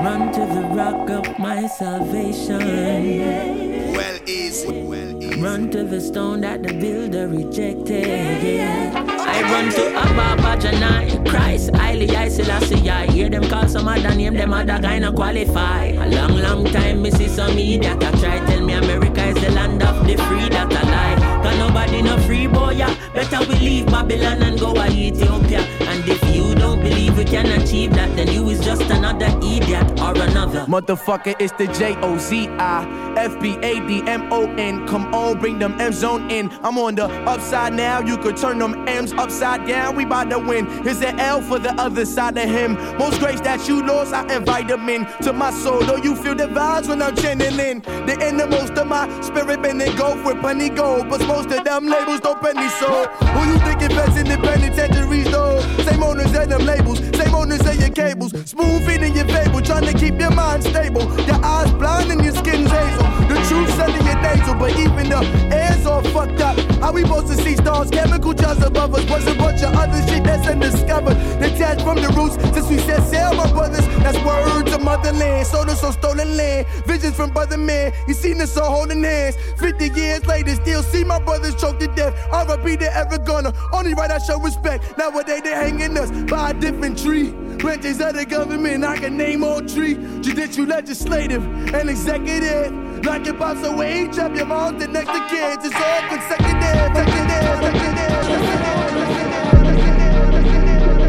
[0.03, 3.80] Run to the rock of my salvation.
[4.01, 5.39] Well easy, well easy.
[5.39, 8.07] Run to the stone that the builder rejected.
[8.41, 9.05] Yeah.
[9.07, 12.89] I run to Abba Janai, Christ, Haile, I Selassie.
[12.89, 15.85] I hear them call some other name, them other guy not qualify.
[16.01, 19.51] A long, long time, me see some media that try tell me America is the
[19.51, 20.49] land of the free.
[20.49, 21.43] That a lie.
[21.43, 22.95] Cause nobody no free boy, yeah.
[23.13, 25.59] Better we leave Babylon and go to Ethiopia.
[25.59, 26.50] And if you don't
[26.81, 30.65] believe we can achieve that, then you is just another idiot or another.
[30.65, 34.87] Motherfucker, it's the J O Z I F B A D M O N.
[34.87, 36.49] Come on, bring them M's on in.
[36.63, 37.99] I'm on the upside now.
[38.01, 39.95] You could turn them M's upside down.
[39.95, 40.65] We bout to win.
[40.83, 42.73] Here's an L for the other side of him.
[42.97, 45.81] Most grace that you lost, I invite them in to my soul.
[45.81, 47.81] Though you feel the vibes when I'm channeling.
[47.81, 51.09] The innermost of my spirit been golf with plenty gold.
[51.09, 53.07] But most of them labels don't penny so.
[53.07, 55.59] Who you think invest in the penitentiaries though?
[55.83, 56.99] Same owners and them labels.
[57.17, 58.31] Same owners and your cables.
[58.45, 59.61] Smooth feeding your fable.
[59.61, 61.03] Trying to keep your mind stable.
[61.25, 63.30] Your eyes blind and your skin's hazel.
[63.47, 64.55] Truth selling your nasal.
[64.55, 66.57] But even the air's all fucked up.
[66.81, 67.89] How we supposed to see stars?
[67.89, 69.09] Chemical jars above us.
[69.09, 71.17] Was a bunch of other shit that's undiscovered.
[71.39, 73.85] Detached from the roots since we set sail, my brothers.
[74.03, 75.47] That's words of motherland.
[75.47, 76.67] Sold us on stolen land.
[76.85, 77.93] Visions from brother man.
[78.07, 79.35] You seen us all holding hands.
[79.57, 82.13] 50 years later, still see my brothers choked to death.
[82.31, 83.53] RIP they ever gonna.
[83.73, 84.97] Only right I show respect.
[84.97, 87.33] Nowadays they hanging us by a different tree.
[87.61, 89.93] Branches of the government, I can name all three.
[90.21, 93.05] Judicial, legislative, and executive.
[93.05, 95.63] Like your boss a wage up your mom, the next to kids.
[95.63, 96.91] It's all consecutive.
[96.91, 98.01] consecutive, consecutive.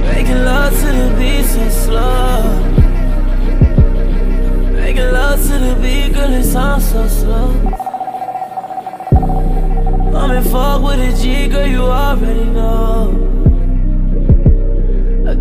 [0.05, 2.43] Making love to the beat so slow.
[4.73, 7.49] Making love to the beat, girl, it sounds so slow.
[10.15, 13.22] I'm in fuck with a G, girl, you already know.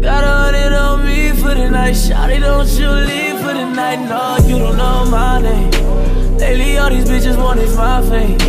[0.01, 1.93] Got a hundred on me for the night.
[1.93, 3.99] Shawty, don't you leave for the night.
[4.09, 5.69] No, you don't know my name.
[6.39, 8.39] Lately, all these bitches want is my fame.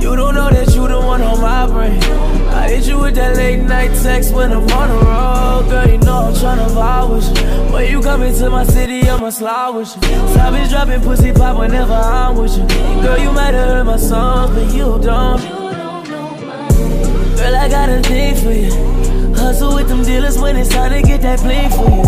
[0.00, 2.02] You don't know that you the one on my brain.
[2.48, 5.66] I hit you with that late night text when I'm on the road.
[5.68, 7.74] Girl, you know I'm tryna vibe with you.
[7.74, 10.00] When you come into my city, I'ma slide with you.
[10.32, 12.66] Savage dropping pussy pop whenever I'm with you.
[13.02, 15.42] Girl, you might have heard my songs, but you don't.
[17.36, 18.95] Girl, I got a thing for you
[19.46, 22.02] hustle with them dealers when it's time to get that bling for you.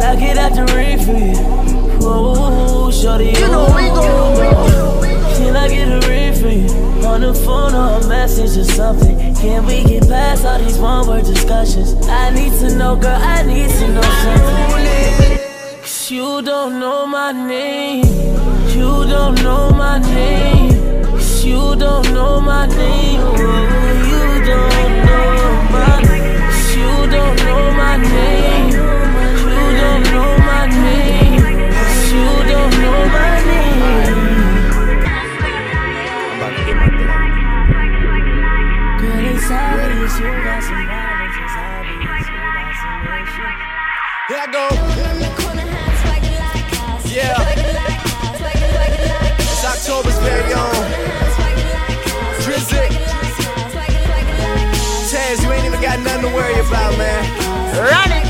[0.00, 1.34] Knock it out the ring for you.
[2.02, 5.00] Oh, shorty, you know we go.
[5.38, 6.68] Can I get a ring for you?
[7.06, 9.16] On the phone or a message or something.
[9.36, 11.94] Can we get past all these one word discussions?
[12.08, 15.38] I need to know, girl, I need to know something.
[15.80, 18.04] Cause you don't know my name.
[18.76, 21.04] You don't know my name.
[21.06, 23.20] Cause you don't know my name.
[23.22, 23.36] Oh,
[24.10, 25.55] you don't know.
[27.10, 28.70] Don't know my name.
[28.70, 31.40] You don't know my name.
[32.12, 34.36] You don't know my name.
[40.16, 41.36] You got some violence.
[41.36, 41.56] It's.
[44.28, 44.85] Here I go.
[55.96, 57.78] Got nothing to worry about, man.
[57.78, 58.25] Run it.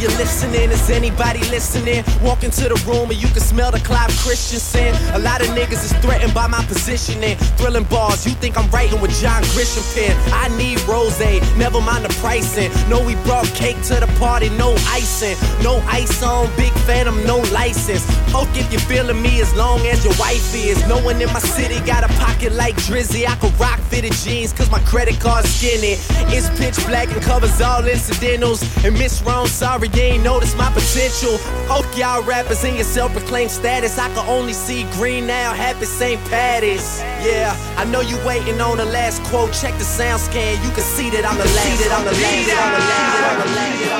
[0.00, 0.70] You listening?
[0.70, 2.02] Is anybody listening?
[2.22, 4.94] Walk into the room and you can smell the Clive Christian.
[5.12, 7.36] A lot of niggas is threatened by my positioning.
[7.60, 10.16] Thrilling bars, you think I'm writing with John Grisham pen.
[10.32, 11.20] I need rose,
[11.58, 12.72] never mind the pricing.
[12.88, 15.36] No, we brought cake to the party, no icing.
[15.62, 18.06] No ice on, big phantom, no license.
[18.32, 20.80] Poke if you're feeling me as long as your wife is.
[20.88, 23.28] No one in my city got a pocket like Drizzy.
[23.28, 26.00] I could rock fitted jeans cause my credit card's skinny.
[26.32, 28.62] It's pitch black and covers all incidentals.
[28.82, 31.38] And Miss Wrong, sorry you ain't noticed my potential.
[31.68, 33.98] Hope y'all rappers in your self-proclaimed status.
[33.98, 36.20] I can only see green now, happy St.
[36.30, 37.00] Patty's.
[37.24, 39.52] Yeah, I know you waiting on the last quote.
[39.52, 41.90] Check the sound scan, you can see that I'm the last.
[41.90, 42.50] I'm the last.
[42.58, 43.90] I'm the last.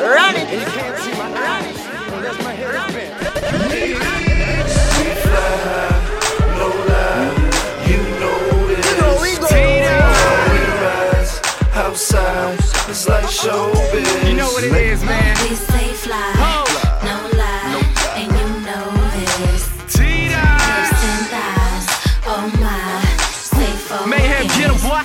[0.00, 0.48] Run it.
[0.48, 1.76] And you can't see my eyes.
[2.12, 4.29] Unless my hair is bent.
[12.90, 14.28] It's like showbiz.
[14.28, 15.36] You know what it is, man.
[15.48, 16.34] We stay fly,
[17.06, 17.82] no lie,
[18.16, 19.70] and you know this.
[19.94, 20.42] Tita.
[20.66, 21.86] Hips
[22.26, 23.00] oh my,
[23.30, 24.08] stay focused.
[24.08, 25.02] Mayhem, get 'em, boy.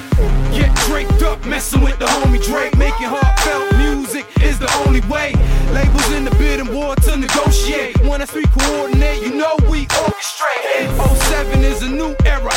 [0.58, 2.76] Get draped up, messing with the homie Drake.
[2.78, 5.34] Making heartfelt music is the only way.
[5.72, 8.02] Labels in the bidding war to negotiate.
[8.04, 10.90] One and three coordinate, you know we orchestrate.
[11.30, 12.52] 07 is a new era,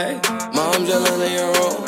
[0.00, 0.20] ay,
[0.54, 1.78] mom yelling in your room.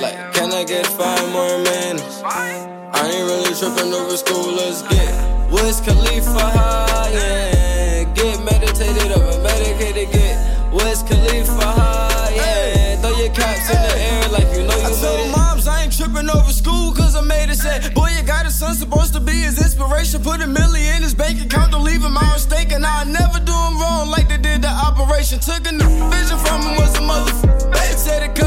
[0.00, 2.22] Like, can I get five more minutes?
[2.24, 5.10] I ain't really tripping over school, let's get
[5.50, 8.04] Wiz Khalifa high, yeah.
[8.14, 10.34] Get meditated up and medicated, get
[10.72, 13.00] Wiz Khalifa high, yeah.
[13.00, 15.96] Throw your caps in the air like you know you I told moms I ain't
[15.96, 19.20] tripping over school cause I made it said, boy, you got a son supposed to
[19.20, 20.22] be his inspiration.
[20.22, 20.89] Put a million
[25.20, 25.38] operation.
[25.40, 27.94] Took a new vision from him, was a motherfucker.
[27.96, 28.39] Said a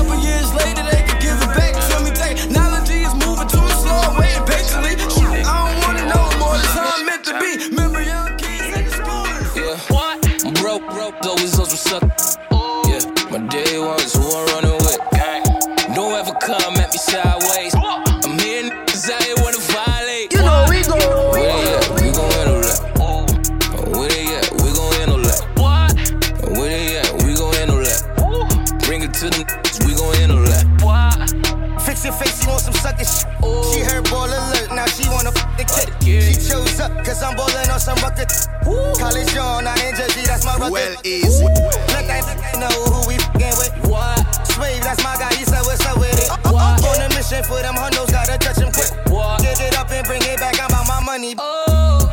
[37.84, 38.32] some bucket.
[38.64, 40.72] College on, I ain't Jersey, that's my brother.
[40.72, 41.44] Well, easy.
[41.92, 43.76] Let that f- know who we f***ing with.
[43.92, 44.24] What?
[44.56, 46.32] Swave, that's my guy, he said what's up with it.
[46.48, 46.80] What?
[46.80, 48.88] On a mission for them hundos, gotta touch him quick.
[49.12, 49.44] What?
[49.44, 51.36] Dig it up and bring it back, I'm about my money.
[51.38, 52.08] Oh.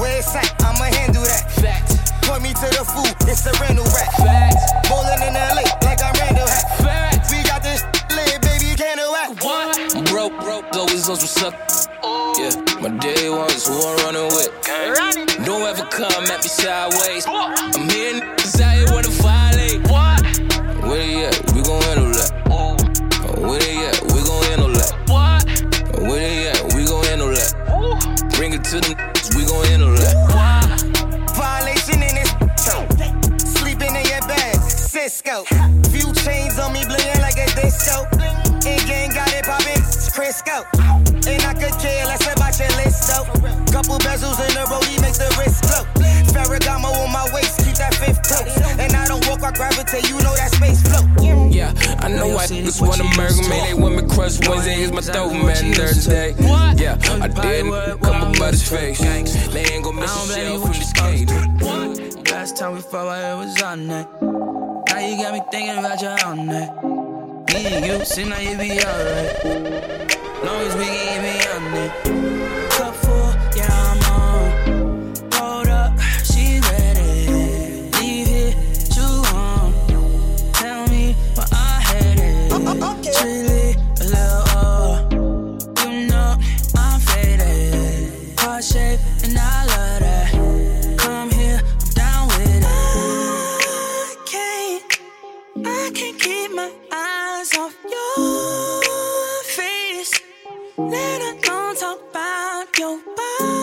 [0.00, 1.44] Where it's at, I'ma handle that.
[1.60, 2.00] Facts.
[2.24, 4.08] Point me to the food, it's a rental rack.
[4.16, 4.64] Facts.
[4.88, 6.64] Bowling in LA, like I'm Randall hat.
[6.80, 7.28] Facts.
[7.28, 7.84] We got this
[8.16, 9.28] lit, baby, can't know what.
[9.92, 11.81] I'm broke, broke, always those who suck.
[12.38, 12.50] Yeah,
[12.80, 14.50] my day ones who I'm running with.
[15.44, 17.26] Don't ever come at me sideways.
[17.28, 19.86] I'm here, niggas out here wanna violate.
[20.82, 21.52] Where they at?
[21.52, 22.32] We gon' handle that.
[22.50, 22.76] Oh,
[23.40, 24.00] where they at?
[24.12, 24.92] We gon' handle that.
[25.08, 25.44] What?
[25.94, 26.74] Oh, where they at?
[26.74, 28.32] We gon' handle that.
[28.36, 28.96] Bring it to the
[29.36, 30.16] we gon' handle that.
[31.36, 32.32] Violation in this
[32.64, 32.86] toe.
[33.60, 35.44] Sleeping in your bed, Cisco.
[35.92, 38.08] Few chains on me bling like a disco.
[38.64, 39.82] In gang got it poppin',
[40.16, 40.71] Crisco.
[43.72, 45.84] Couple bezels in the roadie makes the wrist glow.
[46.32, 48.44] Ferragamo on my waist, keep that fifth toe.
[48.78, 51.00] And I don't walk, I gravitate, you know that space flow.
[51.48, 53.60] Yeah, I know I just wanna murder me.
[53.64, 55.72] They want me crush Wednesday is my throat, man.
[55.72, 56.34] Thursday.
[56.76, 58.98] Yeah, I didn't come about his face.
[59.00, 61.30] They ain't gon' miss a shell from this cage.
[62.30, 64.06] Last time we fought, I was on that.
[64.20, 66.70] Now you got me thinking about you all night.
[67.54, 69.44] Me and you, see now you be alright.
[70.44, 72.41] Long as we can get beyond it.
[83.24, 85.12] Really a little off.
[85.12, 86.36] You know
[86.76, 88.38] I'm faded.
[88.40, 90.98] Heart shape, and I love that.
[90.98, 92.64] Come here, I'm down with it.
[92.64, 95.00] I can't,
[95.66, 100.12] I can't keep my eyes off your face.
[100.76, 103.61] Let alone talk about your body.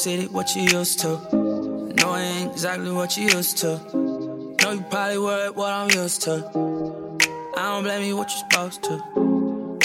[0.00, 1.08] Know your city, what you used to.
[1.08, 3.76] Know I ain't exactly what you used to.
[3.92, 6.36] Know you probably worried what I'm used to.
[7.54, 8.94] I don't blame you, what you're supposed to.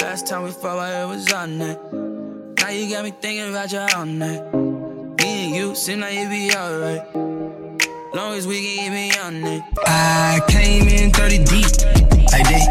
[0.02, 1.94] Last time we fought, I it was on that.
[2.62, 4.54] Now you got me thinking about you all night.
[5.20, 7.14] Me and you, seem like you be alright.
[8.16, 9.64] Long as we can get beyond it.
[9.86, 11.66] I came in 30 deep,
[12.32, 12.68] like that.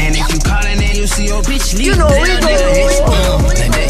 [0.00, 2.40] And if you callin' and you see your bitch leave, You know then we a
[2.40, 3.36] go, nigga hit, go.
[3.46, 3.89] like that.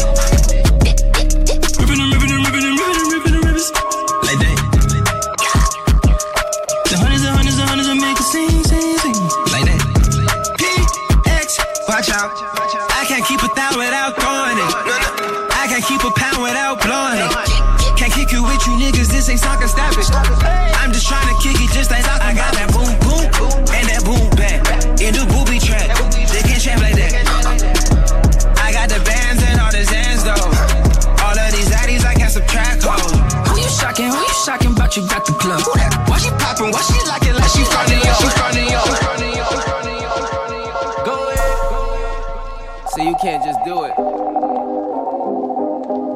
[43.91, 43.97] It.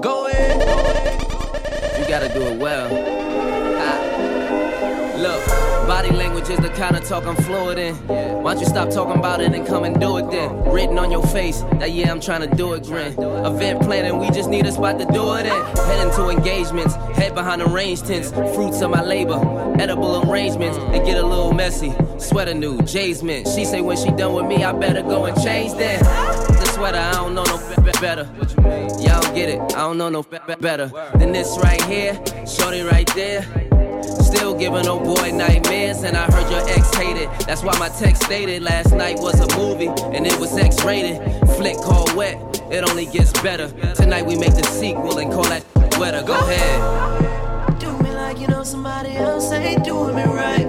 [0.02, 0.60] Go in.
[2.00, 3.16] You gotta do it well.
[5.16, 5.48] Look,
[5.88, 7.96] body language is the kind of talk I'm fluent in.
[8.44, 10.54] Why don't you stop talking about it and come and do it then?
[10.66, 13.14] Written on your face that yeah, I'm trying to do it, grin.
[13.18, 15.78] Event planning, we just need a spot to do it in.
[15.88, 18.32] Heading to engagements, head behind the range tents.
[18.32, 19.40] Fruits of my labor,
[19.80, 20.78] edible arrangements.
[20.78, 21.94] They get a little messy.
[22.18, 23.48] Sweater new, Jay's mint.
[23.48, 26.45] She say when she done with me, I better go and change that.
[26.76, 28.28] Sweater, I don't know no be- be- better.
[29.00, 32.14] Y'all get it, I don't know no be- better than this right here.
[32.46, 33.44] Shorty right there.
[34.04, 37.30] Still giving old boy nightmares, and I heard your ex hated.
[37.48, 41.18] That's why my text stated last night was a movie, and it was X rated.
[41.56, 42.36] Flick called wet,
[42.70, 43.70] it only gets better.
[43.94, 45.64] Tonight we make the sequel and call that
[45.98, 46.24] wetter.
[46.24, 47.80] Go ahead.
[47.80, 50.68] Do me like you know somebody else ain't doing me right.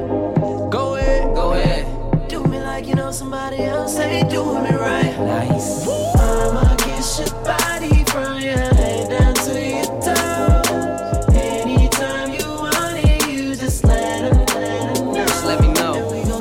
[3.06, 5.18] Me like you know somebody else ain't doing me right.
[5.18, 5.86] Nice.
[5.86, 11.34] I'ma kiss your body from your head down to your toes.
[11.34, 15.26] Anytime you want it, you just let 'em, let 'em know.
[15.26, 15.94] Just let me know.
[16.10, 16.40] We gon'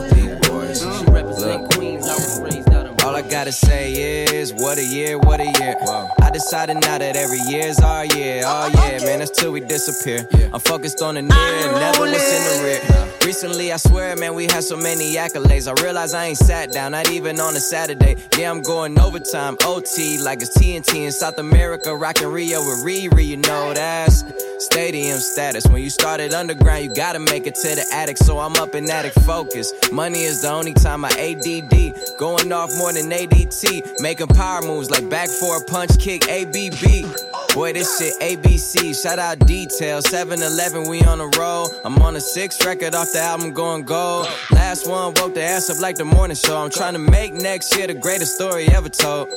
[0.03, 0.77] it, do it.
[0.77, 1.13] She uh-huh.
[1.13, 5.19] represent Queens, I was raised out in All I gotta say is, what a year,
[5.19, 5.77] what a year.
[6.21, 10.29] I decided now that every year's our year, oh yeah, man, that's till we disappear.
[10.53, 13.17] I'm focused on the near, never what's in the rear.
[13.25, 15.67] Recently, I swear, man, we had so many accolades.
[15.67, 18.17] I realize I ain't sat down, not even on a Saturday.
[18.37, 23.27] Yeah, I'm going overtime, OT, like it's TNT in South America, rockin' Rio with Riri,
[23.27, 24.23] you know that's.
[24.59, 25.67] Stadium status.
[25.67, 28.17] When you started underground, you gotta make it to the attic.
[28.17, 29.73] So I'm up in attic focus.
[29.93, 32.17] Money is the only time I ADD.
[32.19, 34.01] Going off more than ADT.
[34.01, 37.55] Making power moves like back for a punch kick ABB.
[37.55, 38.95] Boy, this shit ABC.
[39.03, 40.03] Shout out Detail.
[40.03, 41.71] 7 Eleven, we on the roll.
[41.85, 44.29] I'm on a sixth record off the album going gold.
[44.51, 46.57] Last one woke the ass up like the morning show.
[46.57, 49.29] I'm trying to make next year the greatest story ever told.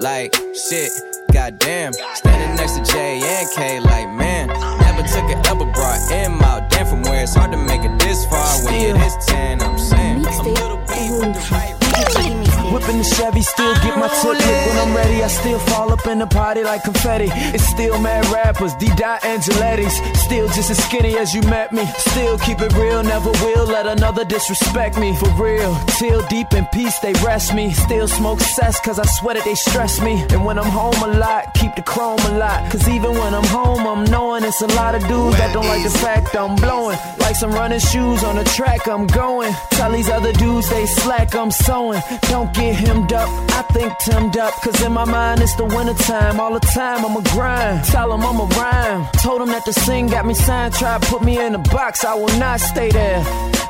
[0.00, 0.34] Like,
[0.68, 0.90] shit,
[1.32, 1.92] goddamn.
[1.92, 4.48] Standing next to J and K, like, man.
[4.48, 6.70] Never took it ever brought in out.
[6.70, 8.64] Damn, from where it's hard to make it this far.
[8.64, 10.24] When you're this 10, I'm saying.
[10.24, 12.41] A little beat with the right
[12.72, 15.22] Whipping the Chevy, still get my tip when I'm ready.
[15.22, 17.28] I still fall up in the party like confetti.
[17.52, 18.86] It's still mad rappers, D.
[18.96, 19.94] Dot Angelettie's.
[20.18, 21.84] Still just as skinny as you met me.
[21.98, 25.14] Still keep it real, never will let another disrespect me.
[25.16, 27.74] For real, till deep in peace they rest me.
[27.74, 30.24] Still smoke cess cause I sweat it, they stress me.
[30.30, 32.72] And when I'm home a lot, keep the chrome a lot.
[32.72, 35.82] Cause even when I'm home, I'm knowing it's a lot of dudes that don't like
[35.82, 36.96] the fact I'm blowing.
[37.18, 39.52] Like some running shoes on the track, I'm going.
[39.72, 42.00] Tell these other dudes they slack, I'm sewing.
[42.30, 44.54] Don't get hemmed up, I think timmed up.
[44.62, 46.38] Cause in my mind it's the winter time.
[46.40, 47.84] All the time I'ma grind.
[47.84, 49.06] Tell them I'm a rhyme.
[49.22, 50.74] Told them that the sing got me signed.
[50.74, 53.24] Try to put me in a box, I will not stay there.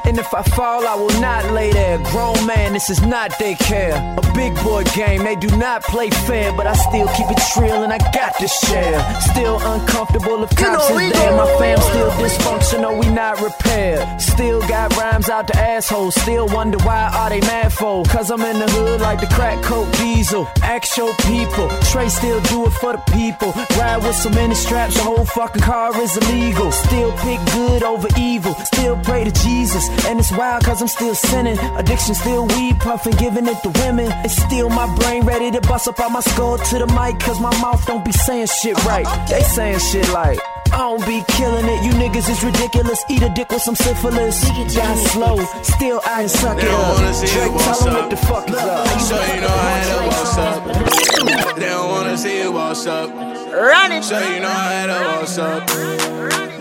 [0.05, 1.97] And if I fall, I will not lay there.
[2.11, 3.95] Grown man, this is not daycare.
[4.19, 6.53] A big boy game, they do not play fair.
[6.53, 8.99] But I still keep it trill and I got to share.
[9.21, 11.37] Still uncomfortable if cops is there.
[11.37, 14.21] My fam still dysfunctional, we not repaired.
[14.21, 16.11] Still got rhymes out the asshole.
[16.11, 18.03] Still wonder why are they mad for?
[18.07, 20.49] Cause I'm in the hood like the crack coke diesel.
[20.63, 21.69] Ask your people.
[21.91, 23.53] Trey still do it for the people.
[23.79, 26.71] Ride with so many straps, the whole fucking car is illegal.
[26.73, 28.55] Still pick good over evil.
[28.73, 29.89] Still pray to Jesus.
[30.07, 31.59] And it's wild cause I'm still sinning.
[31.77, 34.11] Addiction still weed puffing, giving it to women.
[34.25, 37.41] It's still my brain ready to bust up on my skull to the mic cause
[37.41, 39.07] my mouth don't be saying shit right.
[39.29, 40.39] They saying shit like.
[40.73, 43.05] I don't be killing it, you niggas is ridiculous.
[43.11, 44.41] Eat a dick with some syphilis.
[44.75, 46.97] Die slow, still I ain't suck it They don't up.
[46.97, 48.72] wanna see Drake, tell boss him what the fuck is up.
[49.01, 51.57] So you know how to boss up.
[51.57, 53.11] They don't wanna see you boss up.
[53.11, 54.03] Run it.
[54.03, 56.52] So you know how to boss up.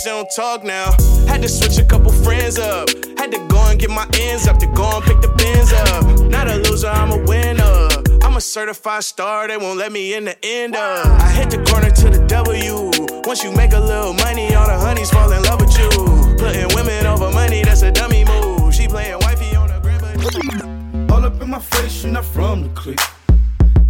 [0.00, 0.92] They don't talk now.
[1.28, 2.88] Had to switch a couple friends up.
[3.18, 6.30] Had to go and get my ends up to go and pick the bins up.
[6.30, 7.88] Not a loser, I'm a winner.
[8.22, 11.04] I'm a certified star, they won't let me in the end up.
[11.06, 12.90] I hit the corner to the W.
[13.26, 15.90] Once you make a little money, all the honeys fall in love with you.
[16.38, 18.74] Putting women over money, that's a dummy move.
[18.74, 21.14] She playing wifey on the grandma.
[21.14, 23.00] All up in my face, you not from the clique.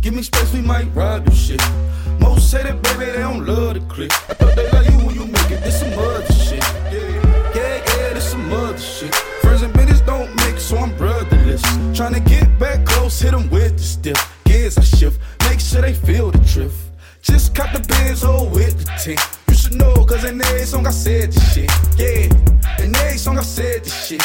[0.01, 1.63] Give me space, we might ride this shit.
[2.19, 4.13] Most say that, baby, they don't love the clique.
[4.29, 5.32] I thought they like you when you
[11.97, 12.21] brotherless.
[12.21, 14.43] Tryna get back close, hit them with the stiff.
[14.45, 16.77] Gears I shift, make sure they feel the drift.
[17.23, 19.21] Just cop the Benz, oh, with the tint.
[19.49, 21.71] You should know, cause in every song I said this shit.
[21.97, 24.23] Yeah, in every song I said this shit.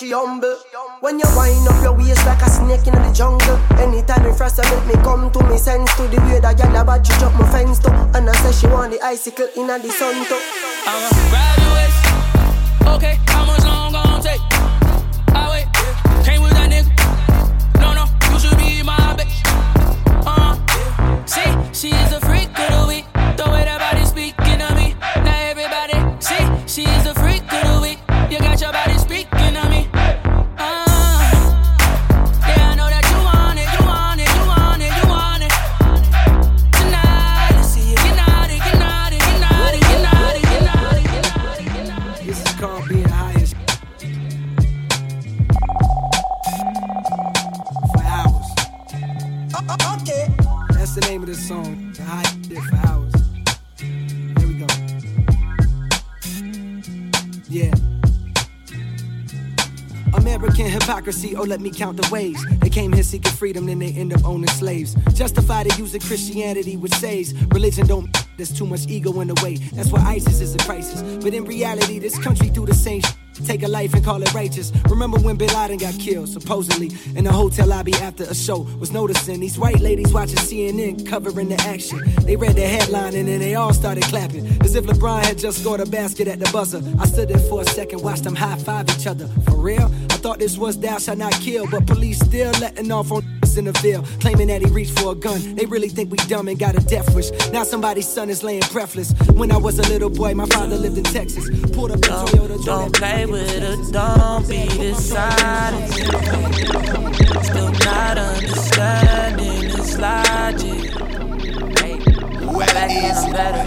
[0.00, 0.56] She humble.
[1.00, 3.56] When you wind up your waist like a snake in the jungle.
[3.76, 7.06] Anytime you first make me come to me sense to the way that girl about
[7.06, 7.90] you drop my fence to.
[8.16, 10.40] And I say she want the icicle in the sun too.
[10.88, 11.49] I'ma grab
[60.68, 62.44] Hypocrisy, oh let me count the ways.
[62.60, 64.94] They came here seeking freedom, then they end up owning slaves.
[65.14, 69.38] Justify the use of Christianity which says Religion don't there's too much ego in the
[69.44, 69.56] way.
[69.56, 71.02] That's why ISIS is a crisis.
[71.22, 73.19] But in reality, this country do the same shit.
[73.46, 74.72] Take a life and call it righteous.
[74.88, 78.66] Remember when Bin Laden got killed, supposedly in the hotel lobby after a show?
[78.78, 82.00] Was noticing these white ladies watching CNN covering the action.
[82.24, 85.60] They read the headline and then they all started clapping as if LeBron had just
[85.60, 86.82] scored a basket at the buzzer.
[86.98, 89.26] I stood there for a second, watched them high five each other.
[89.46, 89.90] For real?
[90.10, 93.22] I thought this was thou shalt not kill, but police still letting off on
[93.56, 95.54] in the Ville, claiming that he reached for a gun.
[95.54, 97.30] They really think we dumb and got a death wish.
[97.52, 99.12] Now somebody's son is laying breathless.
[99.34, 101.48] When I was a little boy, my father lived in Texas.
[101.70, 102.64] Pulled up a Toyota.
[102.64, 105.90] Don't play with it, don't be decided.
[107.44, 110.90] Still not understanding this logic.
[111.78, 111.98] Hey,
[112.58, 113.64] back and I'm better.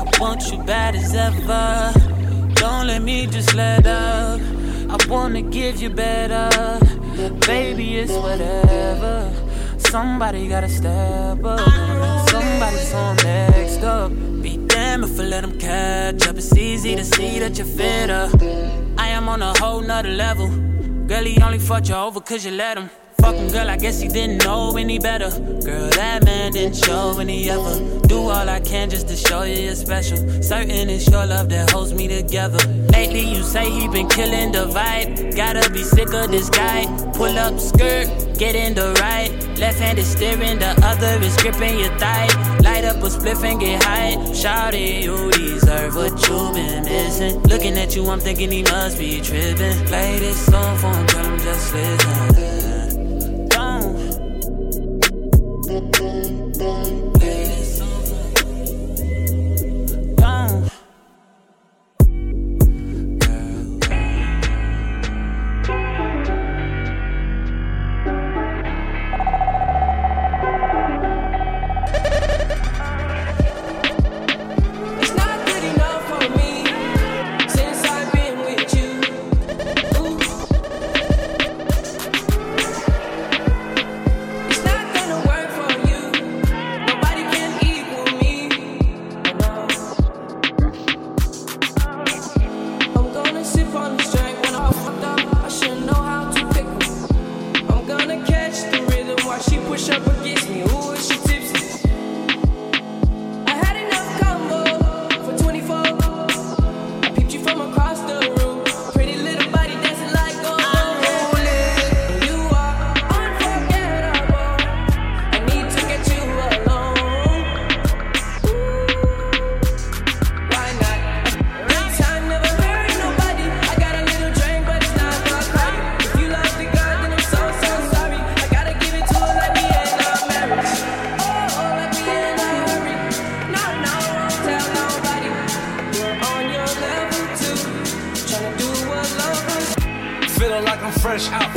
[0.00, 1.92] I want you bad as ever.
[2.54, 4.40] Don't let me just let up.
[4.88, 6.78] I wanna give you better.
[7.46, 9.32] Baby, it's whatever.
[9.78, 12.28] Somebody gotta step up.
[12.30, 14.31] Somebody's on next up.
[14.92, 16.36] Damn if I let them catch up.
[16.36, 18.28] It's easy to see that you're fitter.
[18.98, 20.48] I am on a whole nother level.
[21.06, 22.90] Girl, he only fucked you over cause you let him.
[23.16, 25.30] Fuck him, girl, I guess he didn't know any better.
[25.64, 28.02] Girl, that man didn't show any ever.
[28.06, 30.18] Do all I can just to show you you're special.
[30.42, 32.58] Certain it's your love that holds me together.
[32.92, 35.34] Lately, you say he been killing the vibe.
[35.34, 36.84] Gotta be sick of this guy.
[37.14, 38.08] Pull up skirt,
[38.42, 39.30] get in the right.
[39.56, 42.26] Left hand is steering, the other is gripping your thigh.
[42.66, 44.16] Light up a spliff and get high.
[44.32, 47.40] Shout it, you deserve what you've been missing.
[47.42, 49.78] Looking at you, I'm thinking he must be tripping.
[49.86, 52.31] Play this song for him, tell him just listen.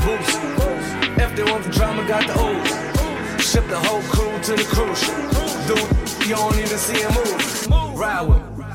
[0.04, 0.40] Boost.
[1.18, 3.52] If they want the drama, got the ooze.
[3.52, 5.02] ship the whole crew to the cruise.
[5.68, 8.00] Dude, you don't even see him move.
[8.00, 8.66] Ride with me.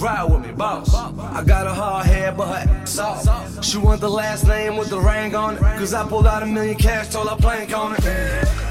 [0.00, 0.94] Ride with me, boss.
[0.94, 3.64] I got a hard head, but her soft.
[3.64, 5.60] She want the last name with the ring on it.
[5.60, 8.65] Cause I pulled out a million cash, told her plank on it.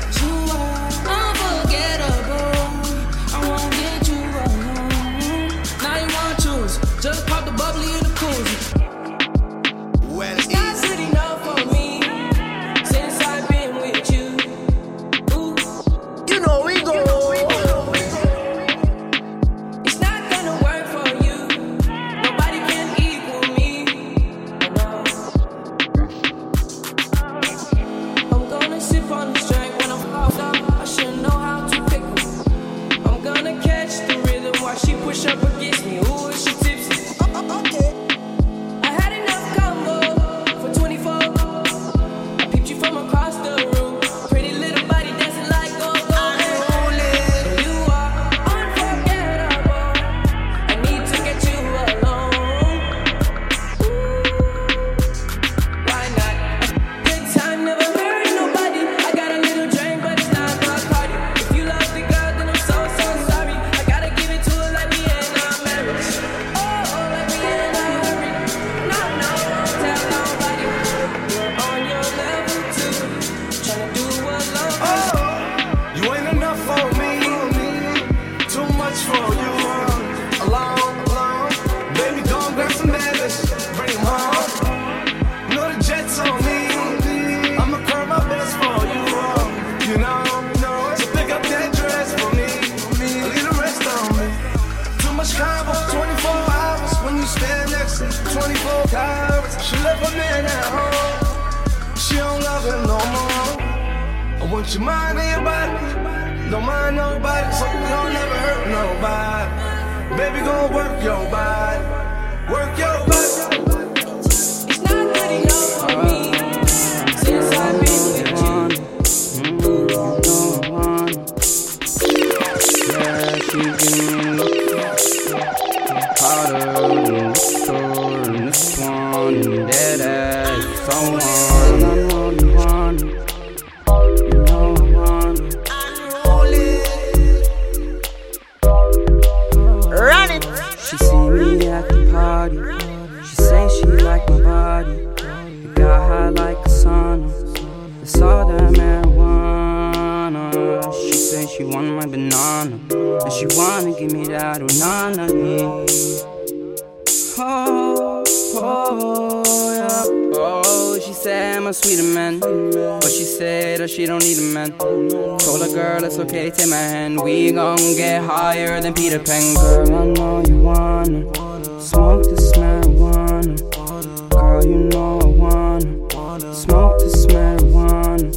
[169.16, 174.30] Higher than Girl, I know you wanna smoke this marijuana.
[174.30, 178.34] Girl, you know I wanna smoke this marijuana.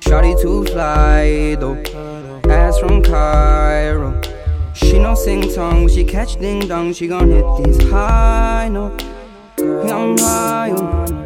[0.00, 1.82] Shawty too fly though,
[2.50, 4.20] ass from Cairo.
[4.74, 9.04] She no sing song, she catch ding dong, she gon' hit these high notes.
[9.58, 11.24] I'm high on.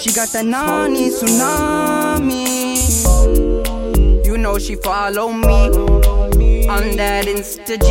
[0.00, 2.46] She got that nani tsunami.
[4.24, 7.86] You know she follow me on that Insta G.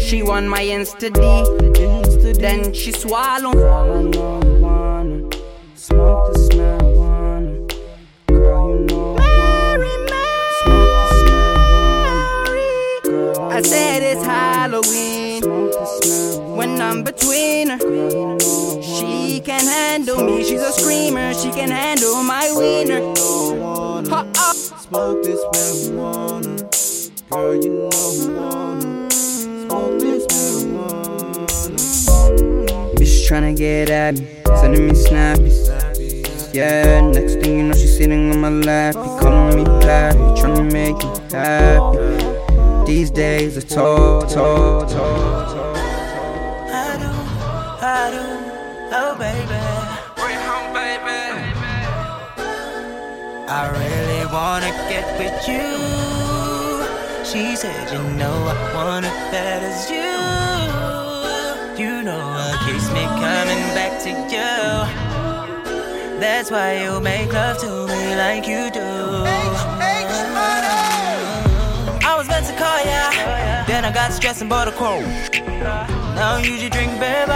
[0.00, 1.20] She want my Insta D.
[2.40, 3.52] Then she swallow.
[5.74, 7.68] Smoke this marijuana.
[8.28, 9.20] Girl, you know I
[9.76, 9.88] wanna
[10.62, 11.22] smoke this
[13.08, 13.52] marijuana.
[13.52, 15.42] I said it's Halloween.
[16.56, 17.78] When I'm between her,
[19.44, 20.42] can handle me.
[20.42, 21.34] She's a screamer.
[21.34, 23.00] She can handle my wiener.
[24.08, 24.52] Ha, ha.
[24.54, 27.30] Smoke this marijuana.
[27.30, 27.96] Girl, you know I
[28.40, 31.46] wanna smoke this marijuana.
[32.96, 34.26] Bitch tryna get at me,
[34.60, 36.54] sending me snappies.
[36.54, 38.94] Yeah, next thing you know, she's sitting on my lap.
[38.94, 42.86] You calling me Patty, tryna make me happy.
[42.86, 45.43] These days, it's toll, toll, toll,
[53.56, 55.62] I really wanna get with you.
[57.24, 60.10] She said, you know I want it bad as you.
[61.80, 64.54] You know what keeps me coming back to you.
[66.18, 68.90] That's why you make love to me like you do.
[72.02, 73.12] I was meant to call ya,
[73.68, 75.06] then I got stressed and bought a cold.
[76.16, 77.30] Now I'm usually drink baby.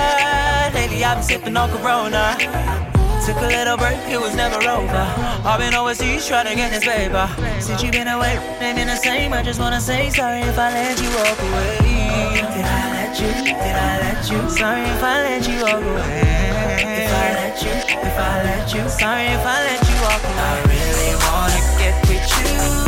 [0.75, 2.98] Lately I've been sipping on Corona.
[3.29, 5.05] Took a little break, it was never over.
[5.45, 7.29] I've been overseas trying to get this paper.
[7.61, 9.35] Since you been away, ain't been the same.
[9.35, 11.77] I just wanna say sorry if I let you walk away.
[12.57, 13.29] Did I let you?
[13.45, 14.49] Did I let you?
[14.49, 17.05] Sorry if I let you walk away.
[17.05, 20.41] If I let you, if I let you, sorry if I let you walk away.
[20.41, 22.88] I really wanna get with you.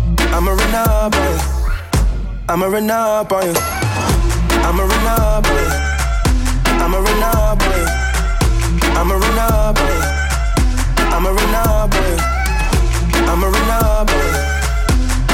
[0.33, 1.39] I'ma run up on you.
[2.49, 3.53] I'ma run up on you.
[4.63, 5.69] I'ma run up on you.
[6.81, 7.85] I'ma run up on you.
[8.97, 10.01] I'ma run up on you.
[11.11, 12.17] I'ma run up on you.
[13.27, 14.39] I'ma run up on you.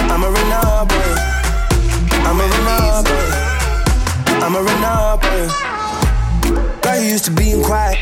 [0.09, 1.15] I'ma run up on you.
[2.25, 3.37] I'ma run up on you.
[4.43, 5.49] I'ma run up on you.
[6.81, 7.99] Girl, you used to being quiet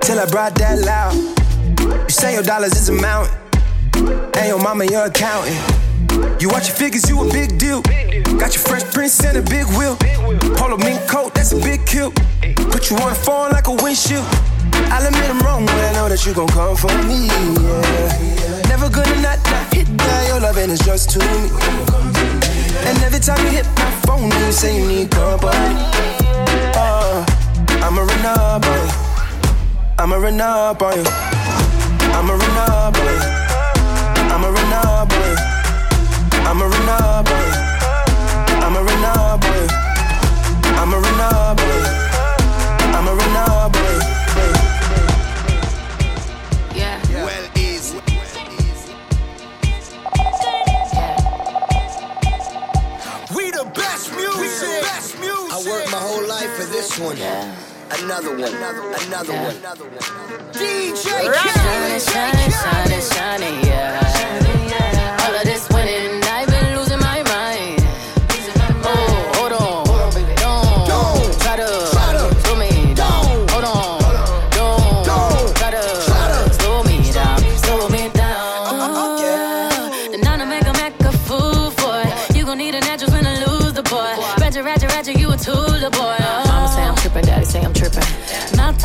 [0.00, 1.14] till I brought that loud.
[1.14, 3.34] You say your dollars is a mountain,
[4.34, 5.79] and your mama your accountant.
[6.40, 7.82] You watch your figures, you a big deal.
[8.40, 9.96] Got your fresh prince and a big wheel.
[10.56, 12.10] Polo mink coat, that's a big kill.
[12.72, 14.24] Put you on the phone like a windshield.
[14.92, 17.28] I'll admit I'm wrong, but I know that you gon' come for me.
[17.28, 18.68] Yeah.
[18.68, 20.28] Never gonna not, not hit that.
[20.28, 21.50] Your loving is just to me.
[22.88, 25.76] And every time you hit my phone, you say you need company.
[26.74, 27.24] Oh,
[27.84, 28.92] I'ma run up on you.
[29.98, 31.04] I'ma run up on you.
[32.16, 33.40] I'ma run up on you.
[34.32, 34.48] I'ma
[36.50, 37.48] I'm a runner boy.
[38.58, 39.66] I'm a runner boy.
[40.80, 41.82] I'm a runner boy.
[42.90, 43.94] I'm a runner boy.
[46.74, 46.98] Yeah.
[47.24, 48.00] Well, easy.
[50.92, 51.14] Yeah.
[53.32, 54.82] We the best music.
[54.82, 55.52] Best music.
[55.52, 57.16] I worked my whole life for this one.
[57.16, 57.54] Yeah.
[57.92, 59.98] Another one, another one, another another one.
[60.52, 65.16] DJ Shining, shining, shining, shining, yeah.
[65.22, 66.19] All of this winning.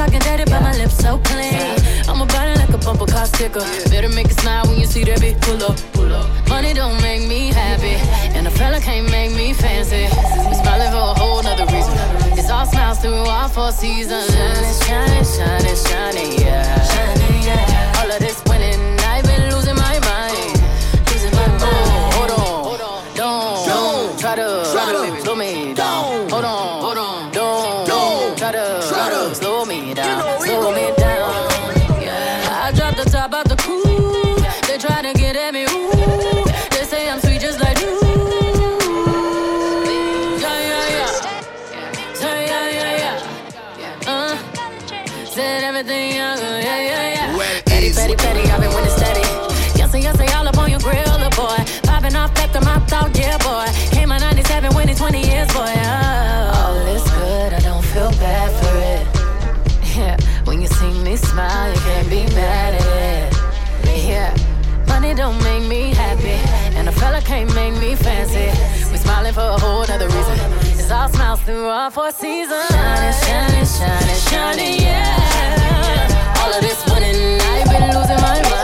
[0.06, 1.76] Talking dirty, but my lips so clean.
[2.08, 3.66] I'm a body like a bumper car sticker.
[3.90, 6.28] Better make it smile when you see that bitch pull up, pull up.
[6.48, 7.96] Money don't make me happy,
[8.38, 10.06] and a fella can't make me fancy.
[10.48, 11.94] We smiling for a whole nother reason.
[12.38, 14.30] It's all smiles through all four seasons.
[14.30, 16.82] Shining, shining, shining, shining, yeah.
[16.92, 18.00] Shining, yeah.
[18.00, 20.54] All of this winning, I've been losing my mind.
[21.10, 21.64] Losing my mind.
[21.66, 25.25] Oh, hold on, don't, don't try to, try to
[69.36, 70.40] for a whole nother reason.
[70.80, 72.70] It's all smiles through all four seasons.
[72.70, 76.40] Shining, shining, shining, shining, yeah.
[76.40, 78.55] All of this winning, I've been losing my mind.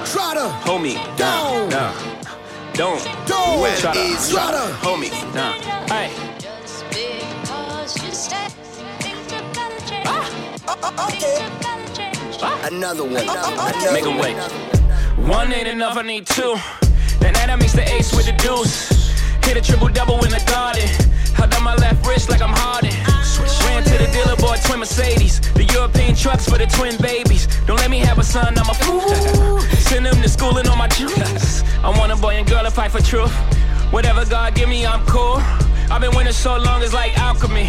[0.00, 0.94] Homie.
[1.16, 1.68] Down.
[1.68, 1.94] Down.
[2.74, 3.04] Don't.
[3.26, 3.60] Don't.
[3.60, 4.04] Well, shut up.
[4.04, 4.32] Easy.
[4.32, 4.70] Shut up.
[4.80, 5.10] Homie.
[5.34, 5.60] Down.
[5.88, 6.10] Hey.
[12.64, 13.16] Another one.
[13.22, 14.18] Another Make a one.
[14.18, 14.36] wait.
[15.28, 16.54] One ain't enough, I need two.
[17.20, 18.88] Then that I mix the ace with the deuce.
[19.44, 20.88] Hit a triple double in the garden.
[21.34, 23.11] Held on my left wrist like I'm Harden.
[23.82, 25.40] Ran to the dealer, bought twin Mercedes.
[25.52, 27.46] The European trucks for the twin babies.
[27.66, 29.60] Don't let me have a son, I'm a fool.
[29.78, 31.62] Send them to school and on my juice.
[31.82, 33.32] I want a boy and girl to fight for truth.
[33.92, 35.38] Whatever God give me, I'm cool.
[35.90, 37.68] I've been winning so long, it's like alchemy.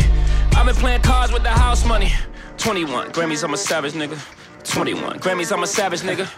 [0.56, 2.12] I've been playing cards with the house money.
[2.58, 4.18] 21 Grammys, I'm a savage nigga.
[4.64, 6.30] 21 Grammys, I'm a savage nigga.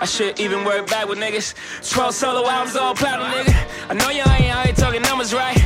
[0.00, 1.54] I should even work back with niggas.
[1.92, 3.90] 12 solo albums, all platinum, nigga.
[3.90, 5.58] I know you ain't out here talking numbers right.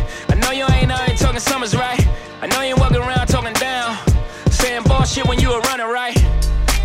[0.43, 2.05] I know you ain't out here talking summers right.
[2.41, 3.97] I know you walking around talking down.
[4.51, 6.17] Saying bullshit when you were running right.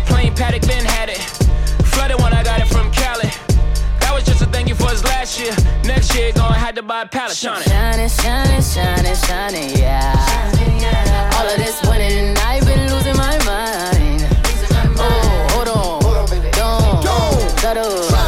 [0.06, 1.18] Plain Patek Ben had it.
[1.90, 3.28] Flooded when I got it from Cali.
[3.98, 5.52] That was just a thank you for his last year.
[5.84, 7.36] Next year, gonna have to buy a pallet.
[7.36, 7.68] Shine it.
[7.68, 11.34] Shining, shining, shining, shining, yeah.
[11.34, 14.24] All of this winning, and I've been losing my mind.
[15.00, 16.00] Oh, hold on,
[16.52, 18.27] don't, try to slow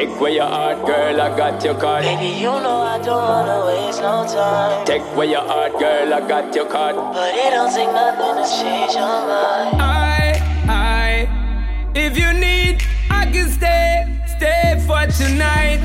[0.00, 2.04] Take away your heart, girl, I got your card.
[2.04, 4.86] Baby, you know I don't wanna waste no time.
[4.86, 6.96] Take away your heart, girl, I got your card.
[6.96, 9.76] But it don't take nothing to change your mind.
[9.78, 14.08] I, I, if you need, I can stay,
[14.38, 15.80] stay for tonight.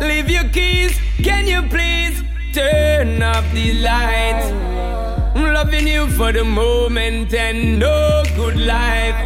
[0.00, 2.22] Leave your keys, can you please
[2.54, 4.46] turn off the lights?
[5.34, 9.18] I'm loving you for the moment and no good life.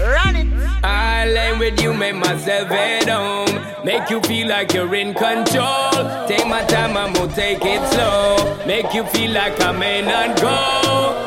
[0.00, 0.51] Run it.
[0.84, 3.84] I lay with you, make myself at home.
[3.84, 5.90] Make you feel like you're in control.
[6.26, 8.64] Take my time, I'm gonna take it slow.
[8.66, 11.26] Make you feel like I may not go.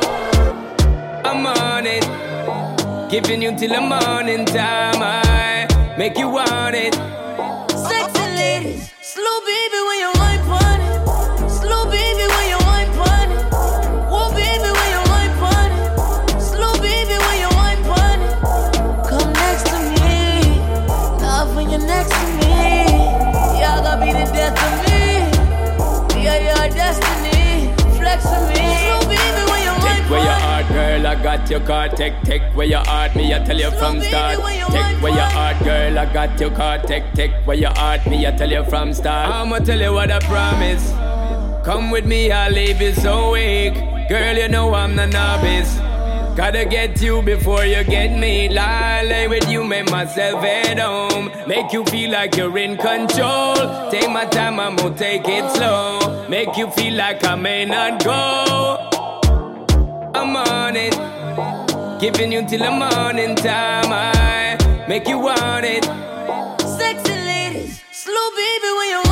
[1.24, 2.06] I'm on it.
[3.10, 5.02] Giving you till the morning time.
[5.02, 6.94] I make you want it.
[7.72, 10.15] Sexy ladies, slow baby when you
[31.46, 31.96] got your card.
[31.96, 34.38] Take, take away your heart, me, I tell you from start.
[34.38, 36.88] Take away your heart, girl, I got your card.
[36.88, 39.30] Take, take away your heart, me, I tell you from start.
[39.30, 40.92] I'ma tell you what I promise.
[41.64, 43.76] Come with me, I'll leave you so weak.
[44.10, 45.78] Girl, you know I'm the novice.
[46.36, 48.50] Gotta get you before you get me.
[48.50, 51.32] Lie, lay with you, make myself at home.
[51.48, 53.56] Make you feel like you're in control.
[53.92, 56.28] Take my time, I'm gonna take it slow.
[56.28, 58.90] Make you feel like I may not go.
[60.16, 61.15] I'm on it.
[62.06, 63.92] Giving you till the morning time.
[63.92, 65.86] I make you want it.
[66.78, 69.05] Sexy ladies, slow baby when you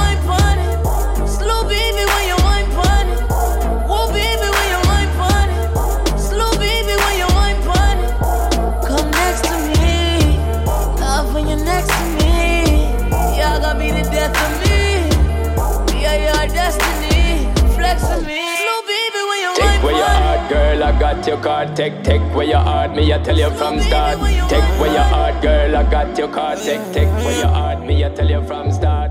[21.23, 21.75] got your card.
[21.75, 24.17] Take, take away your heart, me, I tell you from start.
[24.49, 26.59] Take away your heart, girl, I got your card.
[26.59, 29.02] Take, take away your heart, me, I tell you from start.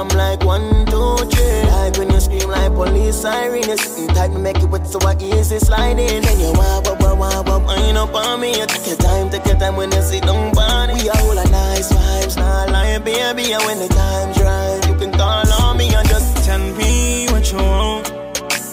[0.00, 1.62] Come like one, two, three.
[1.68, 3.62] Like when you scream like police siren.
[3.68, 6.22] You sitting tight, me make it with so I easy sliding.
[6.22, 8.58] Then you wah wah wah wah wah wind up on me.
[8.58, 10.94] You take your time, take your time when you sit down, body.
[10.94, 13.52] We are all a nice vibes, not lying, baby.
[13.52, 17.52] And when the time's right, you can call on me and just Tell me what
[17.52, 18.10] you want.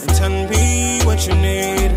[0.02, 1.92] And tell me what you need.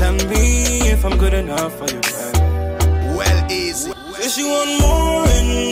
[0.00, 3.16] Tell me if I'm good enough for you, babe.
[3.16, 3.92] Well, easy.
[4.12, 5.71] Wish you want more and more and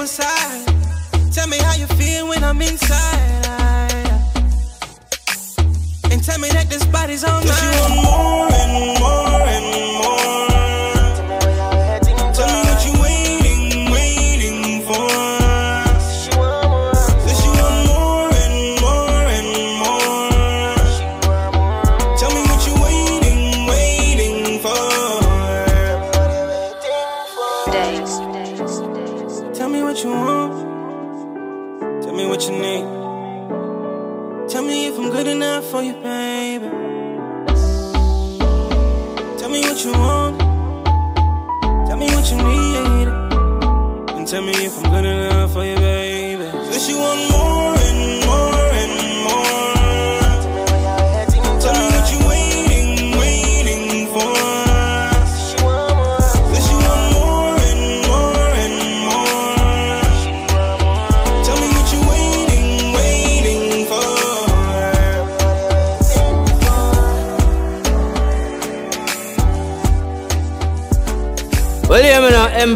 [0.00, 0.66] inside.
[1.32, 4.06] Tell me how you feel when I'm inside.
[6.10, 7.46] And tell me that this body's all mine.
[7.46, 8.49] you want more.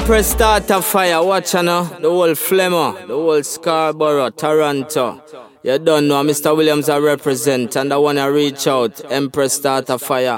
[0.04, 1.84] Empress start a fire, watch now.
[1.84, 5.22] The whole Flemmer, the whole Scarborough, Toronto.
[5.62, 6.54] You don't know, Mr.
[6.54, 9.00] Williams I represent, and I wanna reach out.
[9.10, 10.32] Empress start a fire.